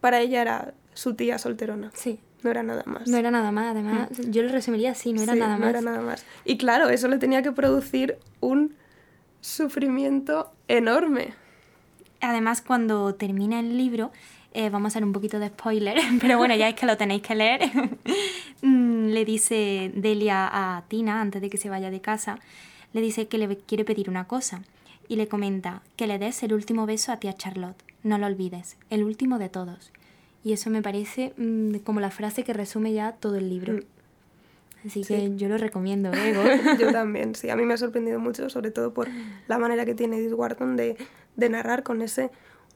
para 0.00 0.20
ella 0.20 0.42
era 0.42 0.74
su 0.94 1.14
tía 1.14 1.38
solterona. 1.38 1.90
Sí. 1.94 2.20
No 2.42 2.50
era 2.50 2.62
nada 2.62 2.82
más. 2.86 3.08
No 3.08 3.16
era 3.16 3.30
nada 3.30 3.50
más, 3.50 3.66
además, 3.72 4.08
yo 4.28 4.42
lo 4.42 4.48
resumiría 4.50 4.92
así, 4.92 5.12
no 5.12 5.22
era 5.22 5.32
Sí, 5.34 5.38
nada 5.40 5.54
no 5.54 5.60
más. 5.60 5.68
era 5.70 5.80
nada 5.80 6.00
más. 6.00 6.24
Y 6.44 6.56
claro, 6.56 6.88
eso 6.88 7.08
le 7.08 7.18
tenía 7.18 7.42
que 7.42 7.52
producir 7.52 8.18
un 8.40 8.74
sufrimiento 9.40 10.52
enorme. 10.68 11.34
Además, 12.20 12.60
cuando 12.60 13.14
termina 13.14 13.60
el 13.60 13.76
libro, 13.76 14.10
eh, 14.52 14.70
vamos 14.70 14.86
a 14.86 14.88
hacer 14.92 15.04
un 15.04 15.12
poquito 15.12 15.38
de 15.38 15.48
spoiler, 15.48 15.98
pero 16.20 16.38
bueno, 16.38 16.54
ya 16.56 16.68
es 16.68 16.74
que 16.74 16.86
lo 16.86 16.96
tenéis 16.96 17.22
que 17.22 17.34
leer. 17.34 17.60
Mm, 18.60 19.10
le 19.10 19.24
dice 19.24 19.92
Delia 19.94 20.48
a 20.50 20.82
Tina, 20.88 21.20
antes 21.20 21.40
de 21.40 21.48
que 21.48 21.56
se 21.58 21.68
vaya 21.70 21.92
de 21.92 22.00
casa, 22.00 22.40
le 22.92 23.00
dice 23.00 23.28
que 23.28 23.38
le 23.38 23.56
quiere 23.56 23.84
pedir 23.84 24.10
una 24.10 24.24
cosa. 24.26 24.62
Y 25.06 25.14
le 25.14 25.28
comenta 25.28 25.82
que 25.94 26.08
le 26.08 26.18
des 26.18 26.42
el 26.42 26.52
último 26.52 26.84
beso 26.84 27.12
a 27.12 27.18
tía 27.18 27.36
Charlotte. 27.36 27.80
No 28.02 28.18
lo 28.18 28.26
olvides, 28.26 28.76
el 28.90 29.04
último 29.04 29.38
de 29.38 29.48
todos. 29.48 29.92
Y 30.44 30.52
eso 30.52 30.70
me 30.70 30.82
parece 30.82 31.32
mm, 31.36 31.76
como 31.84 32.00
la 32.00 32.10
frase 32.10 32.44
que 32.44 32.52
resume 32.52 32.92
ya 32.92 33.12
todo 33.12 33.36
el 33.36 33.48
libro. 33.48 33.74
Mm. 33.74 33.80
Así 34.86 35.02
Sí. 35.04 35.14
que 35.14 35.36
yo 35.36 35.48
lo 35.48 35.58
recomiendo, 35.58 36.10
¿eh? 36.12 36.32
Yo 36.80 36.92
también, 36.92 37.34
sí. 37.34 37.50
A 37.50 37.56
mí 37.56 37.64
me 37.64 37.74
ha 37.74 37.76
sorprendido 37.76 38.20
mucho, 38.20 38.48
sobre 38.48 38.70
todo 38.70 38.94
por 38.94 39.08
la 39.48 39.58
manera 39.58 39.84
que 39.84 39.94
tiene 39.94 40.18
Edith 40.18 40.34
Wharton 40.34 40.76
de, 40.76 40.96
de 41.34 41.48
narrar 41.48 41.82
con 41.82 42.00
ese 42.00 42.30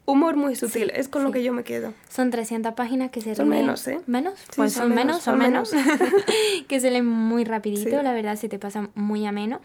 humor 0.04 0.34
muy 0.34 0.56
sutil. 0.56 0.90
es 0.96 1.06
con 1.08 1.22
lo 1.22 1.28
sí. 1.28 1.34
que 1.34 1.44
yo 1.44 1.52
me 1.52 1.62
quedo. 1.62 1.94
Son 2.08 2.30
300 2.32 2.74
páginas 2.74 3.12
que 3.12 3.20
se 3.20 3.36
Son 3.36 3.46
leen- 3.48 3.60
menos, 3.60 3.86
¿eh? 3.86 4.00
¿Menos? 4.08 4.36
Sí, 4.40 4.46
Pues 4.56 4.72
son 4.72 4.88
son 4.88 4.94
menos, 4.96 5.22
son 5.22 5.38
menos. 5.38 5.72
menos. 5.72 6.00
que 6.68 6.80
se 6.80 6.90
leen 6.90 7.06
muy 7.06 7.44
rapidito, 7.44 7.96
Sí. 7.98 8.02
la 8.02 8.12
verdad, 8.12 8.34
se 8.34 8.48
te 8.48 8.58
pasa 8.58 8.90
muy 8.96 9.24
ameno. 9.24 9.60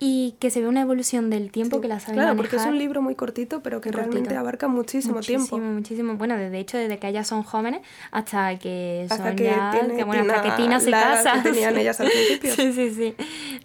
Y 0.00 0.34
que 0.40 0.50
se 0.50 0.60
ve 0.60 0.66
una 0.68 0.80
evolución 0.80 1.30
del 1.30 1.50
tiempo 1.52 1.76
Sí. 1.76 1.82
que 1.82 1.88
la 1.88 2.00
sabe 2.00 2.14
Claro, 2.14 2.36
porque 2.36 2.56
es 2.56 2.64
un 2.66 2.76
libro 2.78 3.00
muy 3.00 3.14
cortito, 3.14 3.62
pero 3.62 3.80
que 3.80 3.90
Muy 3.90 3.96
realmente 3.96 4.20
cortito. 4.28 4.40
abarca 4.40 4.68
muchísimo, 4.68 5.14
muchísimo, 5.14 5.46
tiempo. 5.46 5.58
muchísimo. 5.72 6.14
Bueno, 6.16 6.36
de 6.36 6.58
hecho, 6.58 6.76
desde 6.76 6.98
que 6.98 7.08
ellas 7.08 7.26
son 7.28 7.42
jóvenes 7.44 7.80
hasta 8.10 8.58
que 8.58 9.06
son 9.08 9.18
Hasta 9.18 9.36
que 9.36 9.44
ya... 9.44 9.70
tiene 9.72 9.96
que, 9.96 10.04
bueno, 10.04 10.22
hasta 10.32 10.42
Tina 10.42 10.56
que 10.56 10.62
Tina 10.62 10.80
se 10.80 10.90
casa. 10.90 11.42
que 11.42 11.50
tenían 11.50 11.74
sí. 11.74 11.80
ellas 11.80 12.00
al 12.00 12.08
principio. 12.10 12.52
Sí, 12.54 12.72
sí, 12.72 12.90
sí. 12.90 13.14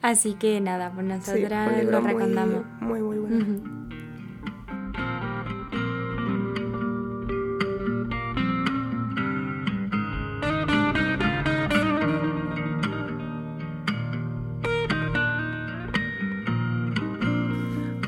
Así 0.02 0.34
que 0.36 0.62
nada, 0.62 0.92
pues 0.94 1.06
Sí, 1.06 1.12
nosotras 1.12 1.78
libro 1.78 2.00
lo 2.00 2.08
recomendamos. 2.08 2.65
muy, 2.80 3.00
muy 3.02 3.18
bueno. 3.18 3.79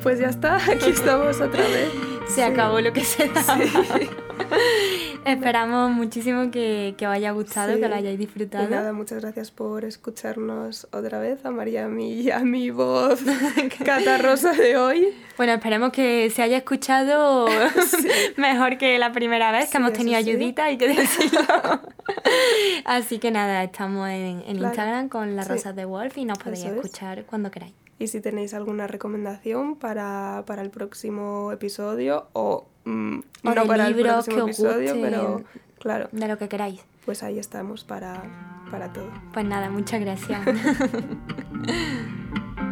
Pues 0.04 0.20
ya 0.20 0.28
está, 0.28 0.56
aquí 0.72 0.90
estamos 0.90 1.40
otra 1.42 1.64
vez. 1.64 1.90
Se 2.28 2.36
Sí. 2.36 2.42
acabó 2.42 2.80
lo 2.80 2.94
que 2.94 3.04
se 3.04 3.28
daba. 3.28 3.58
Sí. 3.58 4.10
Esperamos 5.26 5.92
muchísimo 5.92 6.50
que, 6.50 6.96
que 6.98 7.06
os 7.06 7.14
haya 7.14 7.32
gustado, 7.32 7.74
Sí. 7.76 7.80
que 7.80 7.88
lo 7.88 7.96
hayáis 7.96 8.16
Y 8.16 8.18
disfrutado. 8.18 8.68
nada, 8.70 8.92
muchas 8.94 9.22
gracias 9.22 9.52
por 9.52 9.86
escucharnos 9.86 10.88
otra 10.92 11.20
vez, 11.20 11.46
a 11.46 11.52
María 11.52 11.88
y 12.00 12.32
a 12.32 12.40
mi 12.40 12.72
voz 12.72 13.20
catarrosa 13.86 14.54
de 14.54 14.78
hoy. 14.78 15.08
Bueno, 15.38 15.54
esperemos 15.54 15.92
que 15.92 16.30
se 16.32 16.42
haya 16.42 16.58
escuchado 16.58 17.48
mejor 18.38 18.78
que 18.78 18.98
la 18.98 19.12
primera 19.12 19.52
vez, 19.52 19.70
que 19.70 19.78
hemos 19.78 19.94
tenido 19.94 20.18
ayudita, 20.18 20.66
hay 20.66 20.78
que 20.78 20.88
decirlo. 20.88 21.42
Así 22.86 23.20
que 23.20 23.30
nada, 23.32 23.64
estamos 23.64 24.10
en, 24.10 24.44
en 24.48 24.58
Claro. 24.58 24.68
Instagram 24.68 25.10
con 25.10 25.36
las 25.36 25.48
rosas 25.48 25.76
de 25.76 25.86
Wolf 25.86 26.18
y 26.18 26.26
nos 26.26 26.40
podéis 26.40 26.66
es. 26.66 26.72
escuchar 26.74 27.26
cuando 27.26 27.52
queráis. 27.52 27.74
Y 28.02 28.08
si 28.08 28.20
tenéis 28.20 28.56
alguna 28.56 28.88
recomendación 28.88 29.76
para, 29.76 30.44
para 30.48 30.64
el 30.64 30.72
próximo 30.72 31.52
episodio 31.52 32.26
o, 32.34 32.66
mm, 32.84 33.20
O 33.44 33.54
no 33.54 33.68
para 33.68 33.86
el 33.86 33.96
próximo 33.96 34.40
episodio, 34.40 34.96
pero 35.00 35.44
claro, 35.80 36.10
De 36.12 36.28
lo 36.28 36.40
que 36.40 36.50
queráis. 36.50 36.82
pues 37.06 37.22
ahí 37.22 37.38
estamos 37.38 37.84
para, 37.84 38.24
para 38.72 38.92
todo. 38.92 39.12
Pues 39.34 39.46
nada, 39.46 39.70
muchas 39.70 40.02
gracias. 40.02 40.42